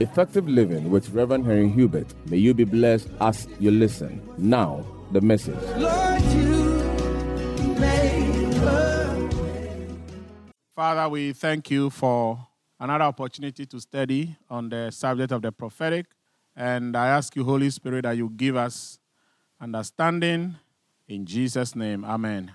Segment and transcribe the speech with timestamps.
[0.00, 2.06] Effective Living with Reverend Henry Hubert.
[2.26, 4.22] May you be blessed as you listen.
[4.38, 5.58] Now, the message.
[5.76, 6.22] Lord,
[10.76, 12.38] Father, we thank you for
[12.78, 16.06] another opportunity to study on the subject of the prophetic.
[16.54, 19.00] And I ask you, Holy Spirit, that you give us
[19.60, 20.54] understanding
[21.08, 22.04] in Jesus' name.
[22.04, 22.52] Amen.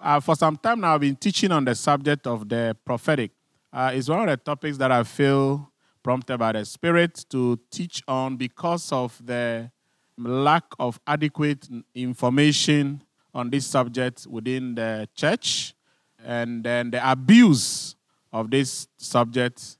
[0.00, 3.32] Uh, for some time now, I've been teaching on the subject of the prophetic.
[3.72, 5.71] Uh, it's one of the topics that I feel
[6.02, 9.70] prompted by the Spirit to teach on because of the
[10.18, 13.02] lack of adequate information
[13.34, 15.74] on this subject within the church
[16.24, 17.96] and then the abuse
[18.32, 19.76] of this subject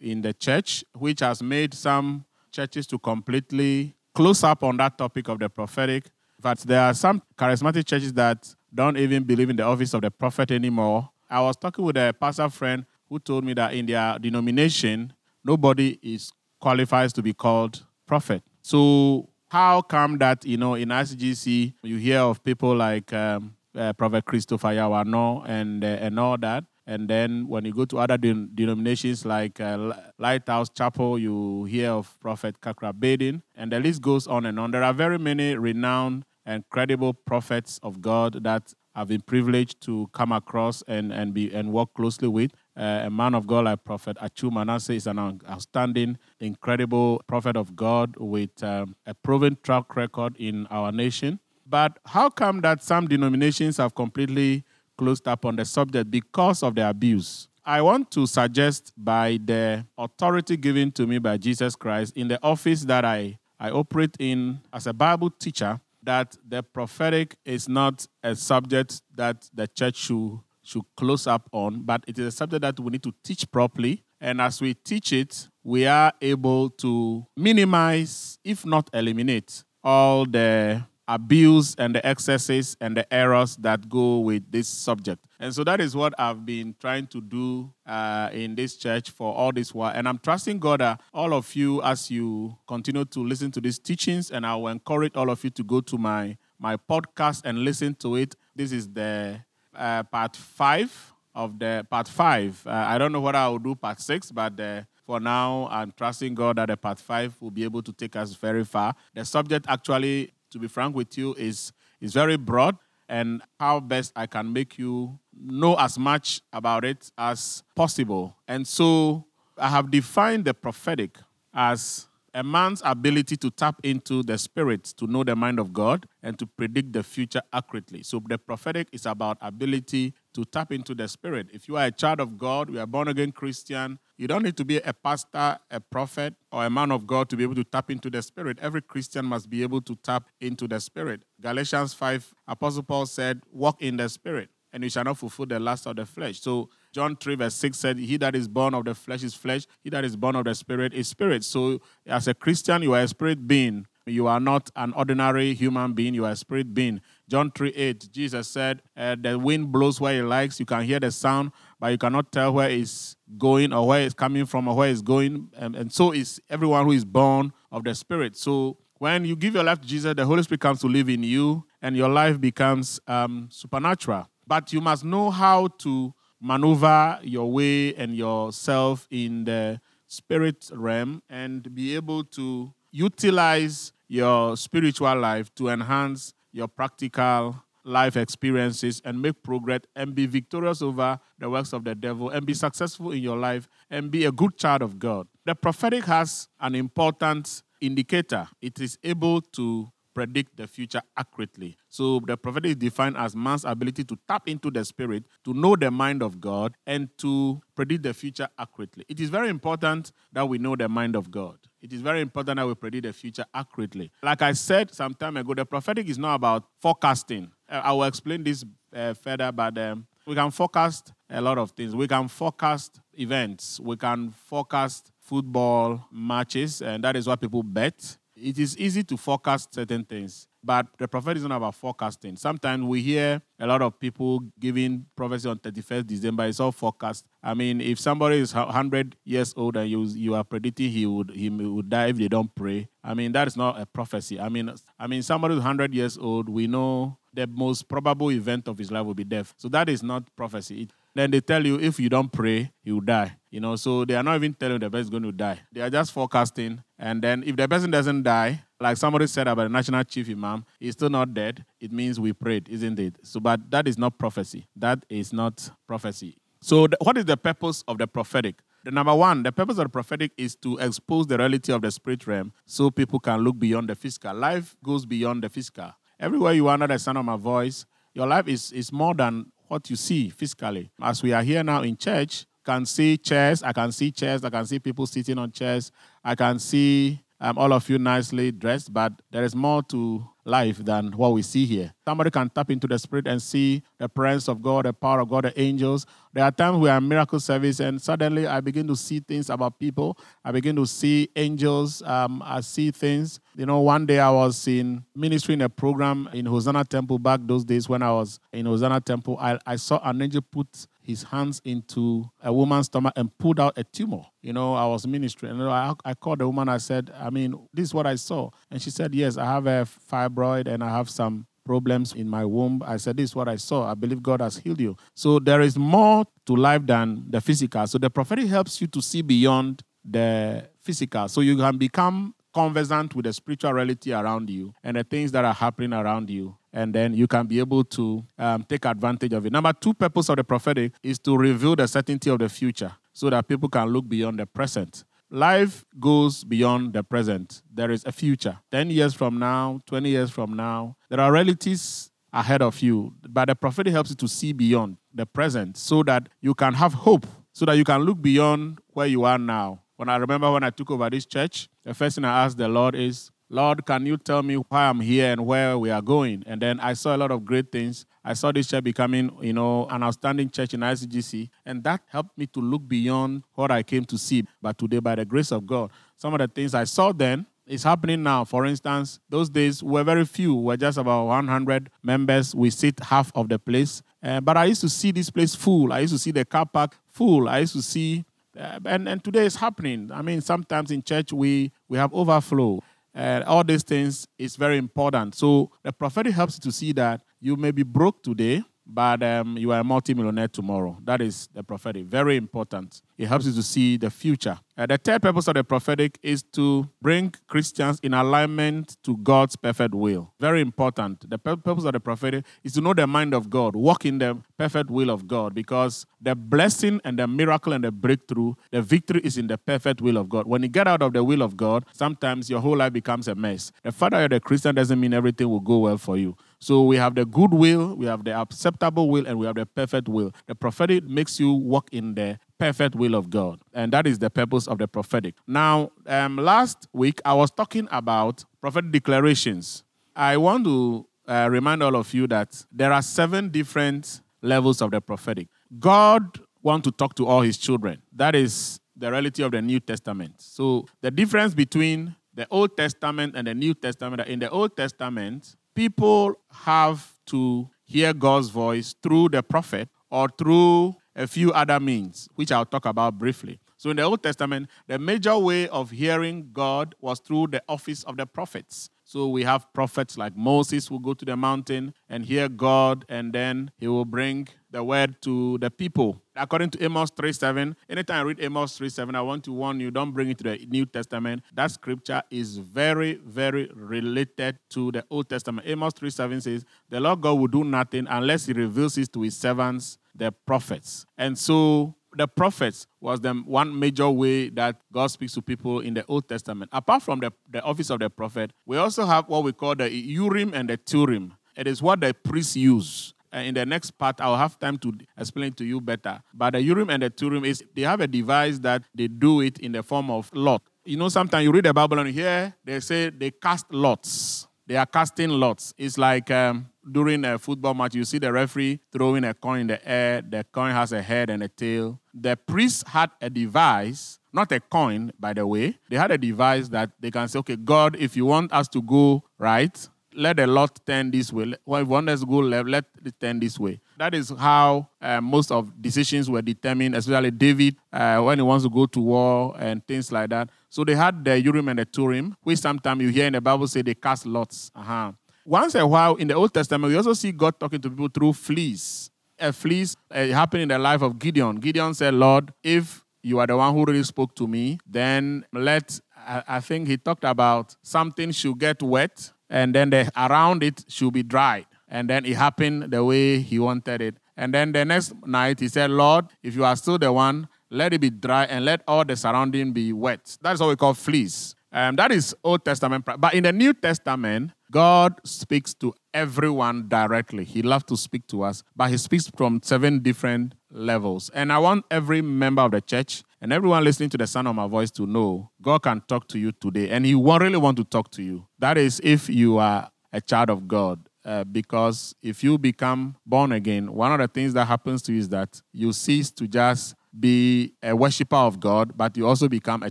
[0.00, 5.28] in the church, which has made some churches to completely close up on that topic
[5.28, 6.04] of the prophetic.
[6.40, 10.10] But there are some charismatic churches that don't even believe in the office of the
[10.10, 11.08] prophet anymore.
[11.28, 15.12] I was talking with a pastor friend who told me that in their denomination,
[15.44, 18.42] nobody is qualifies to be called prophet.
[18.62, 23.92] So how come that you know in ICGC you hear of people like um, uh,
[23.92, 27.98] Prophet Christopher Yaw Annor and uh, and all that, and then when you go to
[27.98, 33.80] other den- denominations like uh, Lighthouse Chapel, you hear of Prophet Kakra Baiden, and the
[33.80, 34.70] list goes on and on.
[34.70, 40.08] There are very many renowned and credible prophets of God that I've been privileged to
[40.12, 42.52] come across and, and be and work closely with.
[42.76, 47.76] Uh, a man of God like Prophet Atsu Manasseh is an outstanding, incredible prophet of
[47.76, 51.38] God with um, a proven track record in our nation.
[51.66, 54.64] But how come that some denominations have completely
[54.98, 57.48] closed up on the subject because of the abuse?
[57.64, 62.38] I want to suggest by the authority given to me by Jesus Christ in the
[62.42, 68.06] office that I, I operate in as a Bible teacher that the prophetic is not
[68.22, 72.62] a subject that the church should, should close up on, but it is a subject
[72.62, 74.02] that we need to teach properly.
[74.20, 80.84] And as we teach it, we are able to minimize, if not eliminate, all the
[81.06, 85.26] abuse and the excesses and the errors that go with this subject.
[85.38, 89.34] And so that is what I've been trying to do uh, in this church for
[89.34, 89.92] all this while.
[89.94, 93.78] And I'm trusting God that all of you, as you continue to listen to these
[93.78, 97.58] teachings, and I will encourage all of you to go to my, my podcast and
[97.58, 98.34] listen to it.
[98.56, 99.40] This is the
[99.76, 102.62] uh, part five of the part five.
[102.66, 105.92] Uh, I don't know what I will do part six, but uh, for now, I'm
[105.96, 108.94] trusting God that the part five will be able to take us very far.
[109.14, 114.12] The subject actually to be frank with you, is, is very broad and how best
[114.16, 118.36] I can make you know as much about it as possible.
[118.48, 119.26] And so
[119.58, 121.18] I have defined the prophetic
[121.52, 126.06] as a man's ability to tap into the spirit to know the mind of God
[126.20, 128.02] and to predict the future accurately.
[128.02, 131.46] So the prophetic is about ability to tap into the spirit.
[131.52, 134.56] If you are a child of God, you are born again Christian, you don't need
[134.56, 137.64] to be a pastor, a prophet, or a man of God to be able to
[137.64, 138.58] tap into the spirit.
[138.60, 141.22] Every Christian must be able to tap into the spirit.
[141.40, 145.60] Galatians 5, Apostle Paul said, Walk in the spirit, and you shall not fulfill the
[145.60, 146.40] lust of the flesh.
[146.40, 149.66] So John 3, verse 6 said, He that is born of the flesh is flesh,
[149.82, 151.42] he that is born of the spirit is spirit.
[151.42, 153.88] So as a Christian, you are a spirit being.
[154.06, 157.00] You are not an ordinary human being, you are a spirit being.
[157.28, 160.60] John 3 8, Jesus said, uh, The wind blows where it likes.
[160.60, 161.50] You can hear the sound,
[161.80, 165.02] but you cannot tell where it's going or where it's coming from or where it's
[165.02, 165.48] going.
[165.56, 168.36] And, and so is everyone who is born of the Spirit.
[168.36, 171.24] So when you give your life to Jesus, the Holy Spirit comes to live in
[171.24, 174.28] you, and your life becomes um, supernatural.
[174.46, 176.14] But you must know how to
[176.44, 184.54] maneuver your way and yourself in the spirit realm and be able to utilize your
[184.54, 191.18] spiritual life to enhance your practical life experiences and make progress and be victorious over
[191.38, 194.54] the works of the devil and be successful in your life and be a good
[194.58, 195.26] child of God.
[195.46, 198.48] The prophetic has an important indicator.
[198.60, 201.76] It is able to predict the future accurately.
[201.88, 205.76] So the prophetic is defined as man's ability to tap into the spirit, to know
[205.76, 209.04] the mind of God, and to predict the future accurately.
[209.08, 211.58] It is very important that we know the mind of God.
[211.82, 214.10] It is very important that we predict the future accurately.
[214.22, 217.50] Like I said some time ago, the prophetic is not about forecasting.
[217.68, 218.64] Uh, I will explain this
[218.94, 221.94] uh, further, but um, we can forecast a lot of things.
[221.94, 223.80] We can forecast events.
[223.80, 228.16] We can forecast football matches, and that is what people bet.
[228.44, 232.36] It is easy to forecast certain things, but the prophet is not about forecasting.
[232.36, 236.44] Sometimes we hear a lot of people giving prophecy on 31st December.
[236.44, 237.24] It's all forecast.
[237.42, 241.30] I mean, if somebody is 100 years old and you, you are predicting he would,
[241.30, 244.38] he would die if they don't pray, I mean, that is not a prophecy.
[244.38, 248.68] I mean, I mean, somebody who's 100 years old, we know the most probable event
[248.68, 249.54] of his life will be death.
[249.56, 250.82] So that is not prophecy.
[250.82, 253.36] It, Then they tell you if you don't pray, you die.
[253.50, 255.60] You know, so they are not even telling the person is going to die.
[255.72, 256.82] They are just forecasting.
[256.98, 260.64] And then if the person doesn't die, like somebody said about the national chief imam,
[260.80, 261.64] he's still not dead.
[261.80, 263.18] It means we prayed, isn't it?
[263.22, 264.66] So, but that is not prophecy.
[264.74, 266.36] That is not prophecy.
[266.60, 268.56] So, what is the purpose of the prophetic?
[268.84, 271.90] The number one, the purpose of the prophetic is to expose the reality of the
[271.90, 274.34] spirit realm so people can look beyond the physical.
[274.34, 275.92] Life goes beyond the physical.
[276.18, 279.52] Everywhere you are under the sound of my voice, your life is, is more than
[279.74, 280.88] what you see physically.
[281.02, 283.60] As we are here now in church, can see chairs.
[283.60, 284.44] I can see chairs.
[284.44, 285.90] I can see people sitting on chairs.
[286.22, 290.78] I can see um, all of you nicely dressed, but there is more to life
[290.78, 291.92] than what we see here.
[292.06, 295.28] Somebody can tap into the spirit and see the presence of God, the power of
[295.28, 296.06] God, the angels.
[296.32, 299.78] There are times we are miracle service, and suddenly I begin to see things about
[299.78, 300.16] people.
[300.42, 302.00] I begin to see angels.
[302.02, 303.40] Um, I see things.
[303.56, 307.40] You know, one day I was in ministry in a program in Hosanna Temple back
[307.42, 309.36] those days when I was in Hosanna Temple.
[309.38, 313.74] I, I saw an angel put his hands into a woman's stomach and pulled out
[313.76, 314.22] a tumor.
[314.40, 315.52] You know, I was ministering.
[315.52, 316.68] And I, I called the woman.
[316.68, 318.50] I said, I mean, this is what I saw.
[318.70, 322.44] And she said, Yes, I have a fibroid and I have some problems in my
[322.44, 322.82] womb.
[322.84, 323.90] I said, This is what I saw.
[323.90, 324.96] I believe God has healed you.
[325.14, 327.86] So there is more to life than the physical.
[327.86, 331.28] So the prophetic helps you to see beyond the physical.
[331.28, 335.44] So you can become conversant with the spiritual reality around you and the things that
[335.44, 339.46] are happening around you and then you can be able to um, take advantage of
[339.46, 339.52] it.
[339.52, 343.30] Number two purpose of the prophetic is to reveal the certainty of the future so
[343.30, 345.04] that people can look beyond the present.
[345.30, 347.62] Life goes beyond the present.
[347.72, 348.58] There is a future.
[348.72, 353.14] 10 years from now, 20 years from now, there are realities ahead of you.
[353.28, 356.92] But the prophetic helps you to see beyond the present so that you can have
[356.92, 359.80] hope, so that you can look beyond where you are now.
[359.96, 362.66] When I remember when I took over this church, the first thing I asked the
[362.66, 366.42] Lord is, Lord, can you tell me why I'm here and where we are going?
[366.44, 368.04] And then I saw a lot of great things.
[368.24, 372.36] I saw this church becoming, you know, an outstanding church in ICGC, and that helped
[372.36, 374.42] me to look beyond what I came to see.
[374.60, 377.84] But today, by the grace of God, some of the things I saw then is
[377.84, 378.44] happening now.
[378.44, 380.56] For instance, those days were very few.
[380.56, 382.56] We're just about 100 members.
[382.56, 384.02] We sit half of the place.
[384.20, 385.92] Uh, but I used to see this place full.
[385.92, 387.48] I used to see the car park full.
[387.48, 388.24] I used to see,
[388.58, 390.10] uh, and, and today it's happening.
[390.12, 392.82] I mean, sometimes in church we, we have overflow.
[393.14, 395.36] And all these things is very important.
[395.36, 399.56] So the prophetic helps you to see that you may be broke today, but um,
[399.56, 400.98] you are a multimillionaire tomorrow.
[401.04, 402.06] That is the prophetic.
[402.06, 403.02] Very important.
[403.16, 404.58] It helps you to see the future.
[404.76, 409.56] Uh, the third purpose of the prophetic is to bring Christians in alignment to God's
[409.56, 410.32] perfect will.
[410.40, 411.28] Very important.
[411.30, 414.36] The purpose of the prophetic is to know the mind of God, walk in the
[414.58, 419.20] perfect will of God, because the blessing and the miracle and the breakthrough, the victory
[419.22, 420.46] is in the perfect will of God.
[420.46, 423.34] When you get out of the will of God, sometimes your whole life becomes a
[423.34, 423.70] mess.
[423.82, 426.36] The fact that you're a Christian doesn't mean everything will go well for you.
[426.64, 429.66] So we have the good will, we have the acceptable will, and we have the
[429.66, 430.32] perfect will.
[430.46, 433.60] The prophetic makes you walk in the perfect will of God.
[433.74, 435.34] And that is the purpose of the prophetic.
[435.46, 439.84] Now, um, last week I was talking about prophetic declarations.
[440.16, 444.90] I want to uh, remind all of you that there are seven different levels of
[444.90, 445.48] the prophetic.
[445.78, 448.00] God wants to talk to all his children.
[448.10, 450.36] That is the reality of the New Testament.
[450.38, 455.56] So the difference between the Old Testament and the New Testament, in the Old Testament,
[455.74, 462.28] people have to hear God's voice through the prophet or through a few other means,
[462.34, 463.60] which I'll talk about briefly.
[463.76, 468.02] So, in the Old Testament, the major way of hearing God was through the office
[468.04, 468.88] of the prophets.
[469.04, 473.32] So, we have prophets like Moses who go to the mountain and hear God, and
[473.32, 476.22] then he will bring the word to the people.
[476.36, 480.12] According to Amos 3:7, anytime I read Amos 3:7, I want to warn you, don't
[480.12, 481.42] bring it to the New Testament.
[481.54, 485.66] That scripture is very, very related to the Old Testament.
[485.66, 489.36] Amos 3:7 says, The Lord God will do nothing unless he reveals it to his
[489.36, 491.06] servants the prophets.
[491.18, 495.94] And so the prophets was the one major way that God speaks to people in
[495.94, 496.70] the Old Testament.
[496.72, 499.90] Apart from the, the office of the prophet, we also have what we call the
[499.90, 501.32] Urim and the Turim.
[501.56, 503.13] It is what the priests use.
[503.34, 506.22] And in the next part, I'll have time to explain to you better.
[506.32, 509.58] But the Urim and the Turim is they have a device that they do it
[509.58, 510.62] in the form of lot.
[510.84, 514.46] You know, sometimes you read the Bible and here they say they cast lots.
[514.68, 515.74] They are casting lots.
[515.76, 519.66] It's like um, during a football match, you see the referee throwing a coin in
[519.66, 520.22] the air.
[520.22, 522.00] The coin has a head and a tail.
[522.14, 525.76] The priest had a device, not a coin, by the way.
[525.90, 528.80] They had a device that they can say, okay, God, if you want us to
[528.80, 531.54] go right, let the lot turn this way.
[531.66, 533.80] Well, if us to go left, let it turn this way.
[533.98, 538.64] That is how uh, most of decisions were determined, especially David uh, when he wants
[538.64, 540.50] to go to war and things like that.
[540.70, 543.66] So they had the Urim and the Turim, which sometimes you hear in the Bible
[543.66, 544.70] say they cast lots.
[544.74, 545.12] Uh-huh.
[545.44, 548.32] Once a while in the Old Testament, we also see God talking to people through
[548.32, 549.10] fleece.
[549.38, 551.56] a fleece uh, happened in the life of Gideon.
[551.56, 556.00] Gideon said, Lord, if you are the one who really spoke to me, then let,
[556.26, 561.12] I think he talked about something should get wet and then the, around it should
[561.12, 561.66] be dried.
[561.86, 564.16] And then it happened the way he wanted it.
[564.36, 567.94] And then the next night he said, Lord, if you are still the one, let
[567.94, 570.36] it be dry and let all the surrounding be wet.
[570.42, 571.54] That's what we call fleece.
[571.70, 573.04] Um, that is Old Testament.
[573.04, 577.44] But in the New Testament, God speaks to everyone directly.
[577.44, 581.30] He loves to speak to us, but He speaks from seven different levels.
[581.32, 584.54] And I want every member of the church and everyone listening to the sound of
[584.54, 587.76] my voice to know God can talk to you today, and He will really want
[587.76, 588.46] to talk to you.
[588.58, 591.06] That is if you are a child of God.
[591.26, 595.18] Uh, because if you become born again, one of the things that happens to you
[595.18, 599.82] is that you cease to just be a worshiper of God, but you also become
[599.82, 599.90] a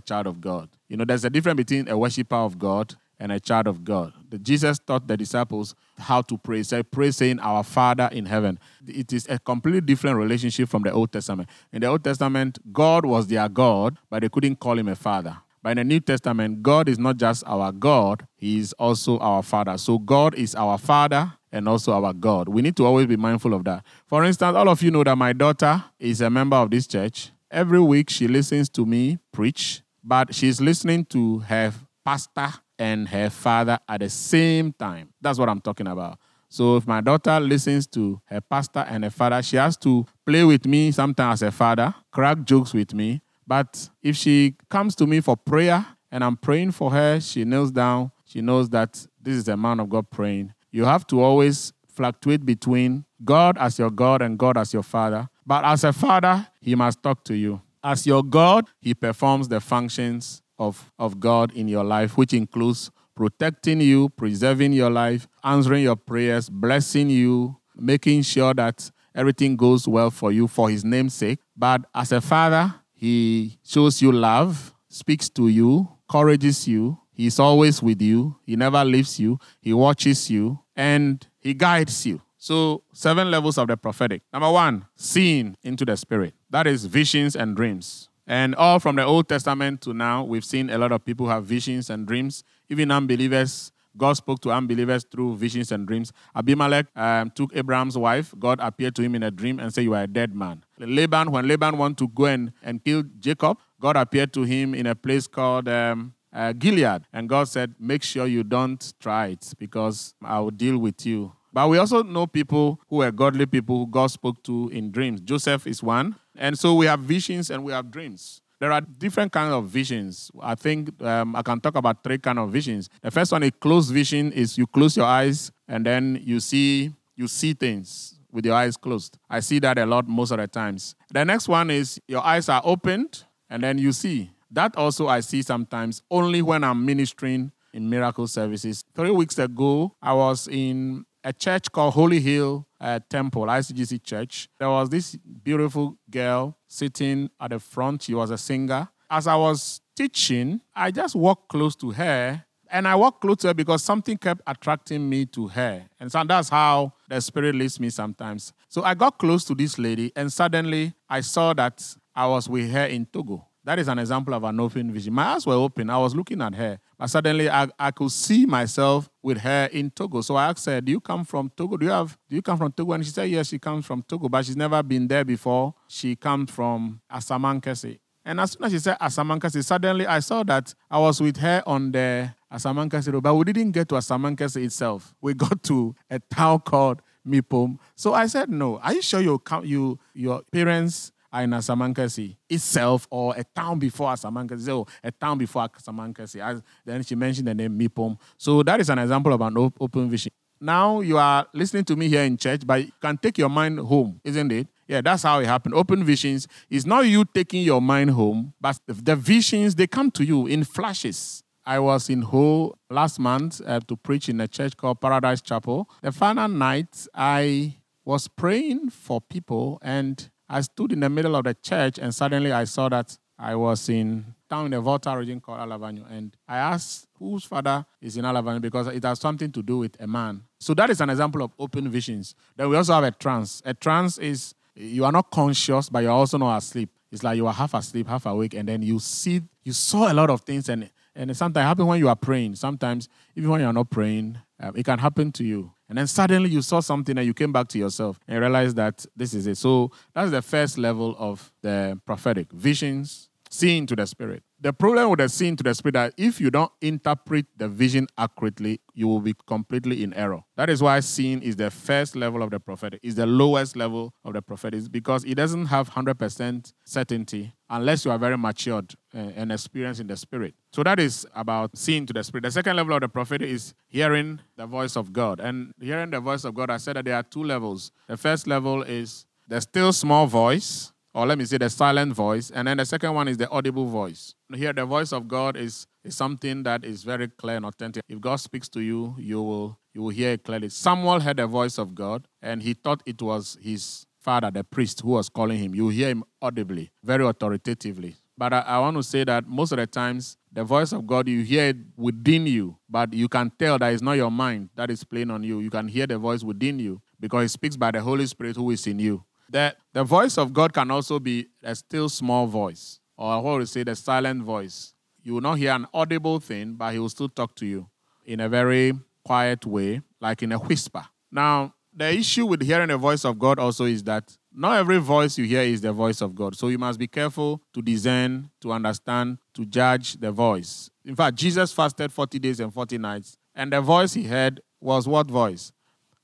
[0.00, 0.68] child of God.
[0.88, 4.12] You know, there's a difference between a worshiper of God and a child of God.
[4.30, 6.58] The, Jesus taught the disciples how to pray.
[6.58, 8.58] He said, Pray saying, Our Father in heaven.
[8.86, 11.48] It is a completely different relationship from the Old Testament.
[11.72, 15.36] In the Old Testament, God was their God, but they couldn't call him a father.
[15.64, 19.42] But in the New Testament, God is not just our God, He is also our
[19.42, 19.78] Father.
[19.78, 22.50] So God is our Father and also our God.
[22.50, 23.82] We need to always be mindful of that.
[24.06, 27.30] For instance, all of you know that my daughter is a member of this church.
[27.50, 31.72] Every week she listens to me preach, but she's listening to her
[32.04, 35.10] pastor and her father at the same time.
[35.20, 36.18] That's what I'm talking about.
[36.48, 40.44] So if my daughter listens to her pastor and her father, she has to play
[40.44, 45.06] with me sometimes as a father, crack jokes with me, but if she comes to
[45.06, 48.12] me for prayer and I'm praying for her, she kneels down.
[48.24, 50.54] She knows that this is a man of God praying.
[50.70, 55.28] You have to always fluctuate between God as your God and God as your Father.
[55.46, 57.60] But as a Father, He must talk to you.
[57.82, 62.90] As your God, He performs the functions of, of God in your life, which includes
[63.14, 69.86] protecting you, preserving your life, answering your prayers, blessing you, making sure that everything goes
[69.86, 71.38] well for you for His name's sake.
[71.56, 76.98] But as a Father, he shows you love, speaks to you, encourages you.
[77.12, 78.36] He's always with you.
[78.46, 79.38] He never leaves you.
[79.60, 82.22] He watches you and he guides you.
[82.38, 84.22] So, seven levels of the prophetic.
[84.32, 86.34] Number one, seeing into the spirit.
[86.50, 88.08] That is visions and dreams.
[88.26, 91.44] And all from the Old Testament to now, we've seen a lot of people have
[91.44, 92.42] visions and dreams.
[92.70, 96.12] Even unbelievers, God spoke to unbelievers through visions and dreams.
[96.34, 98.34] Abimelech um, took Abraham's wife.
[98.38, 100.64] God appeared to him in a dream and said, You are a dead man.
[100.78, 104.86] Laban, when Laban wanted to go and, and kill Jacob, God appeared to him in
[104.86, 107.02] a place called um, uh, Gilead.
[107.12, 111.32] And God said, Make sure you don't try it because I will deal with you.
[111.54, 115.20] But we also know people who are godly people who God spoke to in dreams.
[115.20, 116.16] Joseph is one.
[116.36, 118.40] And so we have visions and we have dreams.
[118.58, 120.32] There are different kinds of visions.
[120.42, 122.90] I think um, I can talk about three kinds of visions.
[123.02, 126.92] The first one, a closed vision, is you close your eyes and then you see
[127.14, 129.16] you see things with your eyes closed.
[129.30, 130.96] I see that a lot most of the times.
[131.12, 134.32] The next one is your eyes are opened and then you see.
[134.50, 138.82] That also I see sometimes only when I'm ministering in miracle services.
[138.96, 144.48] Three weeks ago, I was in a church called Holy Hill uh, Temple, ICGC Church.
[144.58, 148.02] There was this beautiful girl sitting at the front.
[148.02, 148.88] She was a singer.
[149.10, 153.48] As I was teaching, I just walked close to her and I walked close to
[153.48, 155.84] her because something kept attracting me to her.
[156.00, 158.52] And so that's how the Spirit leads me sometimes.
[158.68, 162.70] So I got close to this lady, and suddenly I saw that I was with
[162.72, 163.46] her in Togo.
[163.64, 165.14] That is an example of an open vision.
[165.14, 165.88] My eyes were open.
[165.88, 166.78] I was looking at her.
[166.98, 170.20] But suddenly I, I could see myself with her in Togo.
[170.20, 171.78] So I asked her, Do you come from Togo?
[171.78, 172.92] Do you have do you come from Togo?
[172.92, 175.74] And she said, Yes, she comes from Togo, but she's never been there before.
[175.88, 177.98] She comes from Asamankese.
[178.26, 181.62] And as soon as she said Asamankese, suddenly I saw that I was with her
[181.66, 185.14] on the Asamankese Road, but we didn't get to Asamankese itself.
[185.22, 187.78] We got to a town called Mipom.
[187.96, 193.06] So I said, No, are you sure you, you, your parents are in Asamankese itself
[193.10, 196.62] or a town before Asamankese or a town before Asamankese?
[196.84, 198.16] Then she mentioned the name Mipom.
[198.38, 200.32] So that is an example of an open vision.
[200.60, 203.80] Now you are listening to me here in church, but you can take your mind
[203.80, 204.68] home, isn't it?
[204.86, 205.74] Yeah, that's how it happened.
[205.74, 210.24] Open visions is not you taking your mind home, but the visions, they come to
[210.24, 211.42] you in flashes.
[211.66, 215.88] I was in Ho last month uh, to preach in a church called Paradise Chapel.
[216.02, 221.42] The final night, I was praying for people, and I stood in the middle of
[221.42, 225.40] the church, and suddenly I saw that I was in down in the Volta region
[225.40, 229.62] called Alavanyo, and I asked whose father is in Alavanyo because it has something to
[229.64, 230.44] do with a man.
[230.60, 232.36] So that is an example of open visions.
[232.54, 233.62] Then we also have a trance.
[233.64, 236.88] A trance is you are not conscious, but you're also not asleep.
[237.10, 240.14] It's like you are half asleep, half awake, and then you see, you saw a
[240.14, 242.54] lot of things, and and sometimes happen when you are praying.
[242.54, 245.72] Sometimes even when you are not praying, Um, it can happen to you.
[245.88, 249.04] And then suddenly you saw something and you came back to yourself and realized that
[249.16, 249.56] this is it.
[249.56, 254.42] So that's the first level of the prophetic visions, seeing to the spirit.
[254.60, 258.06] The problem with the seeing to the spirit that if you don't interpret the vision
[258.16, 260.40] accurately, you will be completely in error.
[260.56, 264.14] That is why seeing is the first level of the prophetic, is the lowest level
[264.24, 269.18] of the prophetic, because it doesn't have 100% certainty unless you are very matured uh,
[269.36, 270.54] and experienced in the spirit.
[270.72, 272.44] So that is about seeing to the spirit.
[272.44, 275.40] The second level of the prophet is hearing the voice of God.
[275.40, 277.90] And hearing the voice of God, I said that there are two levels.
[278.08, 282.50] The first level is the still small voice or let me say the silent voice.
[282.50, 284.34] And then the second one is the audible voice.
[284.52, 288.02] Here, the voice of God is, is something that is very clear and authentic.
[288.08, 290.70] If God speaks to you, you will, you will hear it clearly.
[290.70, 295.02] Samuel heard the voice of God, and he thought it was his father, the priest,
[295.02, 295.74] who was calling him.
[295.74, 298.16] You hear him audibly, very authoritatively.
[298.36, 301.28] But I, I want to say that most of the times, the voice of God,
[301.28, 304.90] you hear it within you, but you can tell that it's not your mind that
[304.90, 305.60] is playing on you.
[305.60, 308.70] You can hear the voice within you because he speaks by the Holy Spirit who
[308.70, 309.22] is in you.
[309.50, 313.66] The, the voice of God can also be a still small voice, or what we
[313.66, 314.94] say, the silent voice.
[315.22, 317.88] You will not hear an audible thing, but he will still talk to you
[318.24, 321.04] in a very quiet way, like in a whisper.
[321.30, 325.38] Now, the issue with hearing the voice of God also is that not every voice
[325.38, 326.56] you hear is the voice of God.
[326.56, 330.90] So you must be careful to discern, to understand, to judge the voice.
[331.04, 335.08] In fact, Jesus fasted 40 days and 40 nights, and the voice he heard was
[335.08, 335.72] what voice?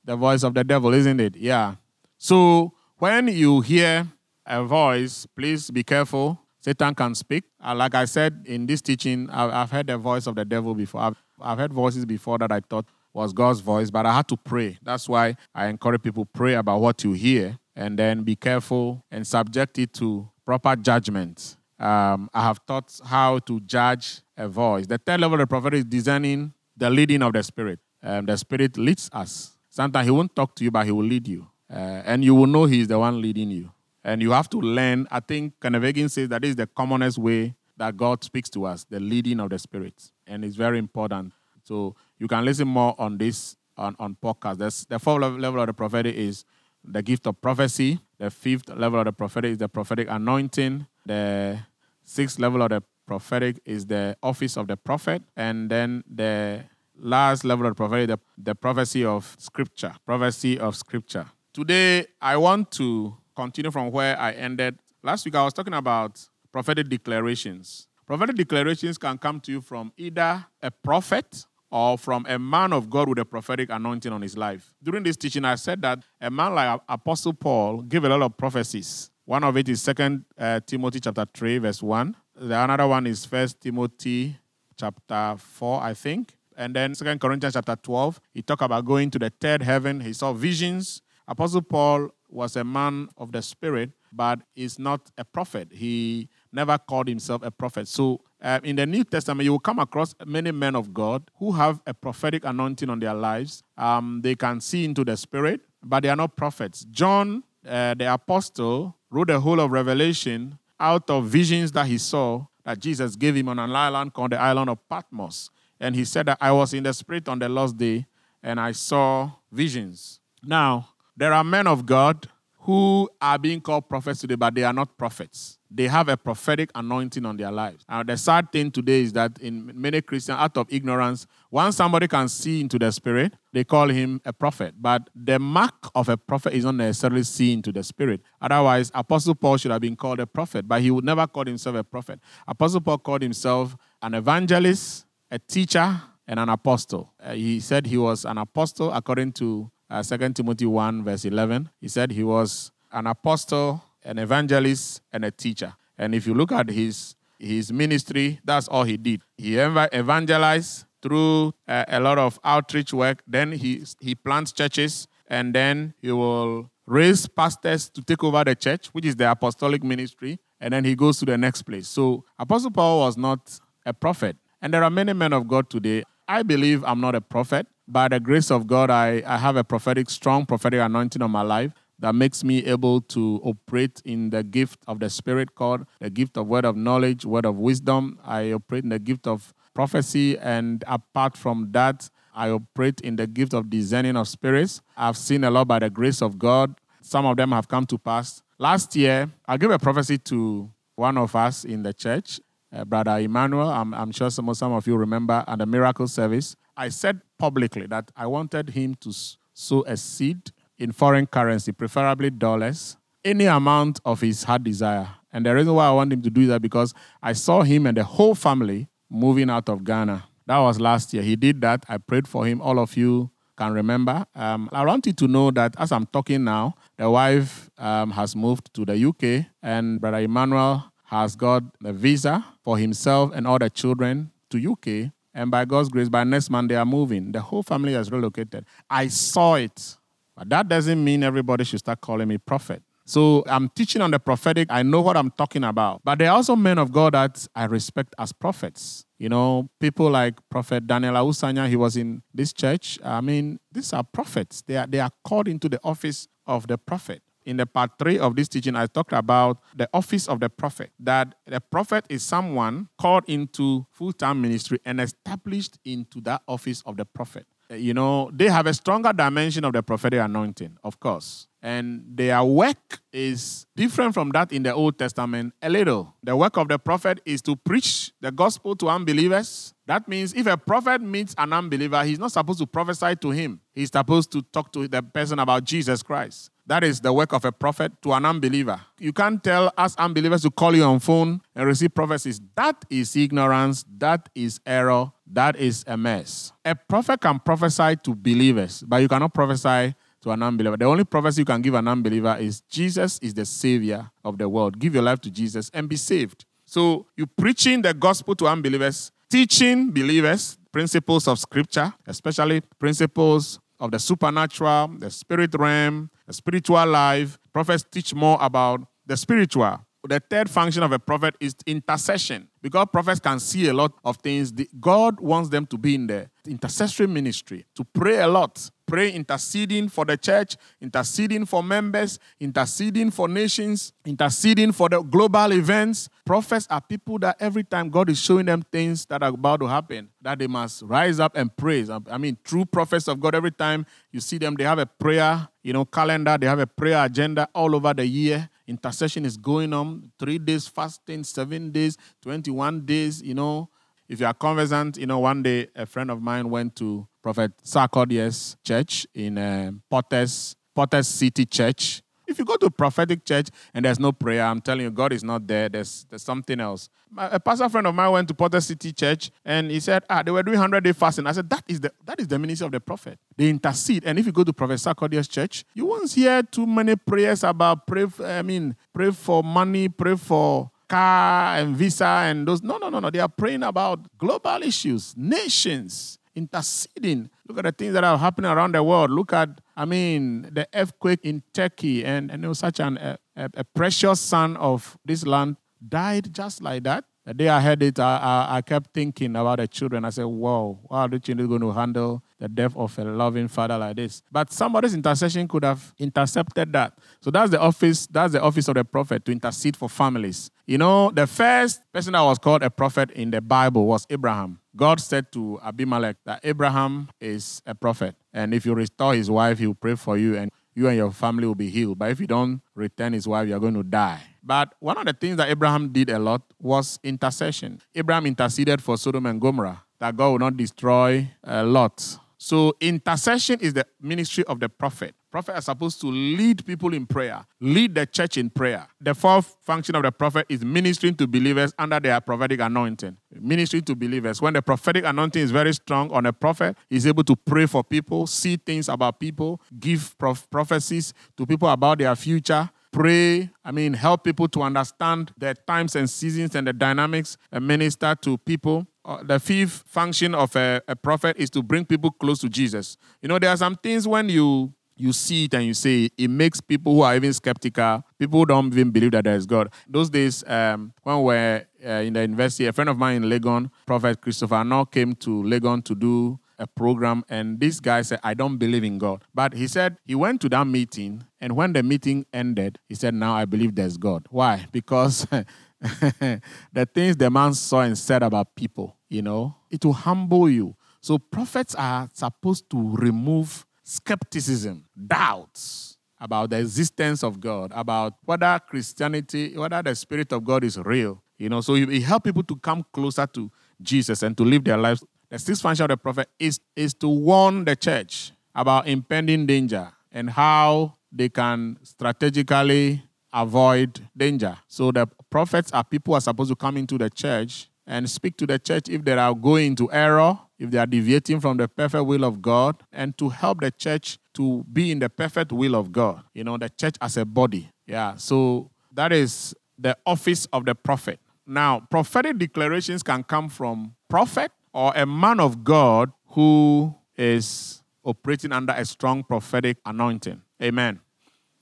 [0.04, 1.36] The voice of the devil, isn't it?
[1.36, 1.76] Yeah.
[2.18, 4.06] So when you hear
[4.46, 6.38] a voice, please be careful.
[6.60, 7.44] Satan can speak.
[7.64, 11.12] Uh, like I said in this teaching, I've, heard the voice of the devil before.
[11.40, 14.78] I've heard voices before that I thought was God's voice, but I had to pray.
[14.82, 19.26] That's why I encourage people pray about what you hear and then be careful and
[19.26, 21.56] subject it to proper judgment.
[21.78, 24.86] Um, I have taught how to judge a voice.
[24.86, 27.78] The third level of the prophet is discerning the leading of the Spirit.
[28.02, 29.56] Um, the Spirit leads us.
[29.68, 31.46] Sometimes He won't talk to you, but He will lead you.
[31.72, 33.70] Uh, and you will know He's the one leading you.
[34.04, 35.06] And you have to learn.
[35.10, 38.84] I think Kenneth Hagin says that is the commonest way that God speaks to us,
[38.84, 40.10] the leading of the Spirit.
[40.26, 41.32] And it's very important.
[41.64, 44.58] So you can listen more on this on, on podcast.
[44.58, 46.44] There's, the fourth level of the prophetic is
[46.84, 47.98] the gift of prophecy.
[48.18, 50.86] The fifth level of the prophetic is the prophetic anointing.
[51.06, 51.60] The
[52.04, 55.22] sixth level of the prophetic is the office of the prophet.
[55.34, 56.64] And then the
[56.98, 59.94] last level of the prophetic, the, the prophecy of scripture.
[60.04, 61.26] Prophecy of scripture.
[61.54, 64.78] Today, I want to continue from where I ended.
[65.02, 67.88] Last week, I was talking about prophetic declarations.
[68.06, 72.90] Prophetic declarations can come to you from either a prophet or from a man of
[72.90, 74.74] God with a prophetic anointing on his life.
[74.82, 78.36] During this teaching, I said that a man like Apostle Paul gave a lot of
[78.36, 79.10] prophecies.
[79.24, 82.16] One of it is Second uh, Timothy chapter 3, verse 1.
[82.36, 84.36] The another one is First Timothy
[84.76, 86.36] chapter 4, I think.
[86.56, 90.00] And then Second Corinthians chapter 12, he talked about going to the third heaven.
[90.00, 95.24] He saw visions Apostle Paul was a man of the Spirit, but is not a
[95.24, 95.68] prophet.
[95.72, 97.86] He never called himself a prophet.
[97.86, 101.52] So, uh, in the New Testament, you will come across many men of God who
[101.52, 103.62] have a prophetic anointing on their lives.
[103.76, 106.86] Um, they can see into the Spirit, but they are not prophets.
[106.90, 112.46] John, uh, the apostle, wrote the whole of Revelation out of visions that he saw
[112.64, 115.50] that Jesus gave him on an island called the island of Patmos.
[115.78, 118.06] And he said that I was in the Spirit on the last day
[118.42, 120.20] and I saw visions.
[120.42, 122.28] Now, there are men of God
[122.70, 125.58] who are being called prophets today, but they are not prophets.
[125.68, 127.84] They have a prophetic anointing on their lives.
[127.88, 132.06] Now, the sad thing today is that in many Christians, out of ignorance, once somebody
[132.06, 134.74] can see into the spirit, they call him a prophet.
[134.80, 138.20] But the mark of a prophet is not necessarily see into the spirit.
[138.40, 141.74] Otherwise, Apostle Paul should have been called a prophet, but he would never call himself
[141.74, 142.20] a prophet.
[142.46, 147.12] Apostle Paul called himself an evangelist, a teacher, and an apostle.
[147.20, 151.68] Uh, he said he was an apostle according to uh, 2 Timothy 1, verse 11.
[151.80, 155.74] He said he was an apostle, an evangelist, and a teacher.
[155.98, 159.22] And if you look at his, his ministry, that's all he did.
[159.36, 163.22] He evangelized through uh, a lot of outreach work.
[163.26, 168.54] Then he, he plants churches, and then he will raise pastors to take over the
[168.54, 170.38] church, which is the apostolic ministry.
[170.60, 171.88] And then he goes to the next place.
[171.88, 174.36] So Apostle Paul was not a prophet.
[174.60, 176.04] And there are many men of God today.
[176.28, 179.64] I believe I'm not a prophet by the grace of God, I, I have a
[179.64, 184.42] prophetic, strong prophetic anointing on my life that makes me able to operate in the
[184.42, 188.18] gift of the Spirit called the gift of word of knowledge, word of wisdom.
[188.24, 193.26] I operate in the gift of prophecy, and apart from that, I operate in the
[193.26, 194.80] gift of discerning of spirits.
[194.96, 196.74] I've seen a lot by the grace of God.
[197.02, 198.42] Some of them have come to pass.
[198.58, 202.40] Last year, I gave a prophecy to one of us in the church,
[202.72, 203.68] uh, Brother Emmanuel.
[203.68, 206.56] I'm, I'm sure some, some of you remember, at the miracle service.
[206.76, 209.12] I said publicly that I wanted him to
[209.54, 215.08] sow a seed in foreign currency, preferably dollars, any amount of his heart desire.
[215.32, 217.96] And the reason why I want him to do that because I saw him and
[217.96, 220.24] the whole family moving out of Ghana.
[220.46, 221.22] That was last year.
[221.22, 221.84] He did that.
[221.88, 222.60] I prayed for him.
[222.60, 224.24] All of you can remember.
[224.34, 228.34] Um, I want you to know that as I'm talking now, the wife um, has
[228.34, 233.58] moved to the UK, and Brother Emmanuel has got the visa for himself and all
[233.58, 235.12] the children to UK.
[235.34, 237.32] And by God's grace, by next month, they are moving.
[237.32, 238.66] The whole family has relocated.
[238.88, 239.96] I saw it.
[240.36, 242.82] But that doesn't mean everybody should start calling me prophet.
[243.04, 244.68] So I'm teaching on the prophetic.
[244.70, 246.02] I know what I'm talking about.
[246.04, 249.04] But there are also men of God that I respect as prophets.
[249.18, 252.98] You know, people like Prophet Daniel Awusanya, he was in this church.
[253.04, 254.62] I mean, these are prophets.
[254.66, 258.18] They are, they are called into the office of the prophet in the part three
[258.18, 260.90] of this teaching, I talked about the office of the prophet.
[260.98, 266.82] That the prophet is someone called into full time ministry and established into that office
[266.86, 267.46] of the prophet.
[267.70, 271.46] Uh, you know, they have a stronger dimension of the prophetic anointing, of course.
[271.62, 276.14] And their work is different from that in the Old Testament a little.
[276.22, 279.74] The work of the prophet is to preach the gospel to unbelievers.
[279.86, 283.60] That means if a prophet meets an unbeliever, he's not supposed to prophesy to him,
[283.74, 286.50] he's supposed to talk to the person about Jesus Christ.
[286.66, 288.80] That is the work of a prophet to an unbeliever.
[288.98, 292.40] You can't tell us unbelievers to call you on phone and receive prophecies.
[292.54, 293.84] That is ignorance.
[293.98, 295.10] That is error.
[295.32, 296.52] That is a mess.
[296.64, 300.76] A prophet can prophesy to believers, but you cannot prophesy to an unbeliever.
[300.76, 304.48] The only prophecy you can give an unbeliever is Jesus is the savior of the
[304.48, 304.78] world.
[304.78, 306.44] Give your life to Jesus and be saved.
[306.64, 313.90] So you preaching the gospel to unbelievers, teaching believers principles of scripture, especially principles of
[313.90, 317.38] the supernatural, the spirit realm, the spiritual life.
[317.52, 319.80] Prophets teach more about the spiritual.
[320.08, 322.48] The third function of a prophet is intercession.
[322.62, 326.30] Because prophets can see a lot of things, God wants them to be in the
[326.46, 333.10] intercessory ministry, to pray a lot pray interceding for the church, interceding for members, interceding
[333.10, 336.08] for nations, interceding for the global events.
[336.26, 339.66] Prophets are people that every time God is showing them things that are about to
[339.66, 341.88] happen, that they must rise up and praise.
[341.88, 345.48] I mean, true prophets of God, every time you see them, they have a prayer,
[345.62, 348.50] you know, calendar, they have a prayer agenda all over the year.
[348.70, 353.68] Intercession is going on, three days fasting, seven days, 21 days, you know.
[354.08, 357.52] If you are conversant, you know, one day a friend of mine went to Prophet
[357.64, 362.02] Sarkodier's church in uh, Potters, Potters City Church.
[362.30, 365.24] If you go to prophetic church and there's no prayer, I'm telling you, God is
[365.24, 365.68] not there.
[365.68, 366.88] There's, there's something else.
[367.16, 370.30] A pastor friend of mine went to Potter City Church and he said, ah, they
[370.30, 371.26] were doing 100 day fasting.
[371.26, 373.18] I said, that is the that is the ministry of the prophet.
[373.36, 374.04] They intercede.
[374.04, 377.84] And if you go to Prophet Sarkodier's church, you won't hear too many prayers about
[377.88, 378.06] pray.
[378.24, 382.62] I mean, pray for money, pray for car and visa and those.
[382.62, 383.10] No, no, no, no.
[383.10, 387.30] They are praying about global issues, nations, interceding.
[387.48, 389.10] Look at the things that are happening around the world.
[389.10, 393.18] Look at, I mean, the earthquake in Turkey, and, and it was such an, a,
[393.36, 397.04] a precious son of this land died just like that.
[397.26, 400.06] The day I heard it, I, I, I, kept thinking about the children.
[400.06, 403.46] I said, "Whoa, how are the children going to handle the death of a loving
[403.46, 406.94] father like this?" But somebody's intercession could have intercepted that.
[407.20, 408.06] So that's the office.
[408.06, 410.50] That's the office of the prophet to intercede for families.
[410.66, 414.58] You know, the first person that was called a prophet in the Bible was Abraham.
[414.74, 419.58] God said to Abimelech that Abraham is a prophet, and if you restore his wife,
[419.58, 421.98] he will pray for you, and you and your family will be healed.
[421.98, 424.22] But if you don't return his wife, you're going to die.
[424.42, 427.80] But one of the things that Abraham did a lot was intercession.
[427.94, 432.18] Abraham interceded for Sodom and Gomorrah that God would not destroy a Lot.
[432.38, 435.14] So intercession is the ministry of the prophet.
[435.30, 438.88] Prophet are supposed to lead people in prayer, lead the church in prayer.
[439.00, 443.16] The fourth function of the prophet is ministering to believers under their prophetic anointing.
[443.32, 444.42] Ministering to believers.
[444.42, 447.84] When the prophetic anointing is very strong on a prophet, he's able to pray for
[447.84, 453.70] people, see things about people, give prof- prophecies to people about their future, pray, I
[453.70, 458.36] mean, help people to understand the times and seasons and the dynamics and minister to
[458.38, 458.86] people.
[459.04, 462.96] Uh, the fifth function of a, a prophet is to bring people close to Jesus.
[463.22, 466.28] You know, there are some things when you you see it and you say it
[466.28, 469.72] makes people who are even skeptical, people who don't even believe that there is God.
[469.88, 473.30] Those days, um, when we were uh, in the university, a friend of mine in
[473.30, 478.20] Legon, Prophet Christopher Arnault, came to Legon to do a program, and this guy said,
[478.22, 479.24] I don't believe in God.
[479.34, 483.14] But he said he went to that meeting, and when the meeting ended, he said,
[483.14, 484.26] Now I believe there's God.
[484.30, 484.66] Why?
[484.72, 485.26] Because
[485.80, 490.76] the things the man saw and said about people, you know, it will humble you.
[491.00, 498.60] So prophets are supposed to remove skepticism, doubts about the existence of God, about whether
[498.68, 501.22] Christianity, whether the Spirit of God is real.
[501.38, 503.50] You know, so he help people to come closer to
[503.82, 507.08] Jesus and to live their lives The sixth function of the prophet is, is to
[507.08, 514.58] warn the church about impending danger and how they can strategically avoid danger.
[514.66, 518.36] So the prophets are people who are supposed to come into the church and speak
[518.38, 521.66] to the church if they are going to error, if they are deviating from the
[521.66, 525.74] perfect will of God, and to help the church to be in the perfect will
[525.74, 526.22] of God.
[526.34, 527.70] You know, the church as a body.
[527.86, 528.16] Yeah.
[528.16, 531.18] So that is the office of the prophet.
[531.46, 538.52] Now, prophetic declarations can come from prophet or a man of God who is operating
[538.52, 540.42] under a strong prophetic anointing.
[540.62, 541.00] Amen.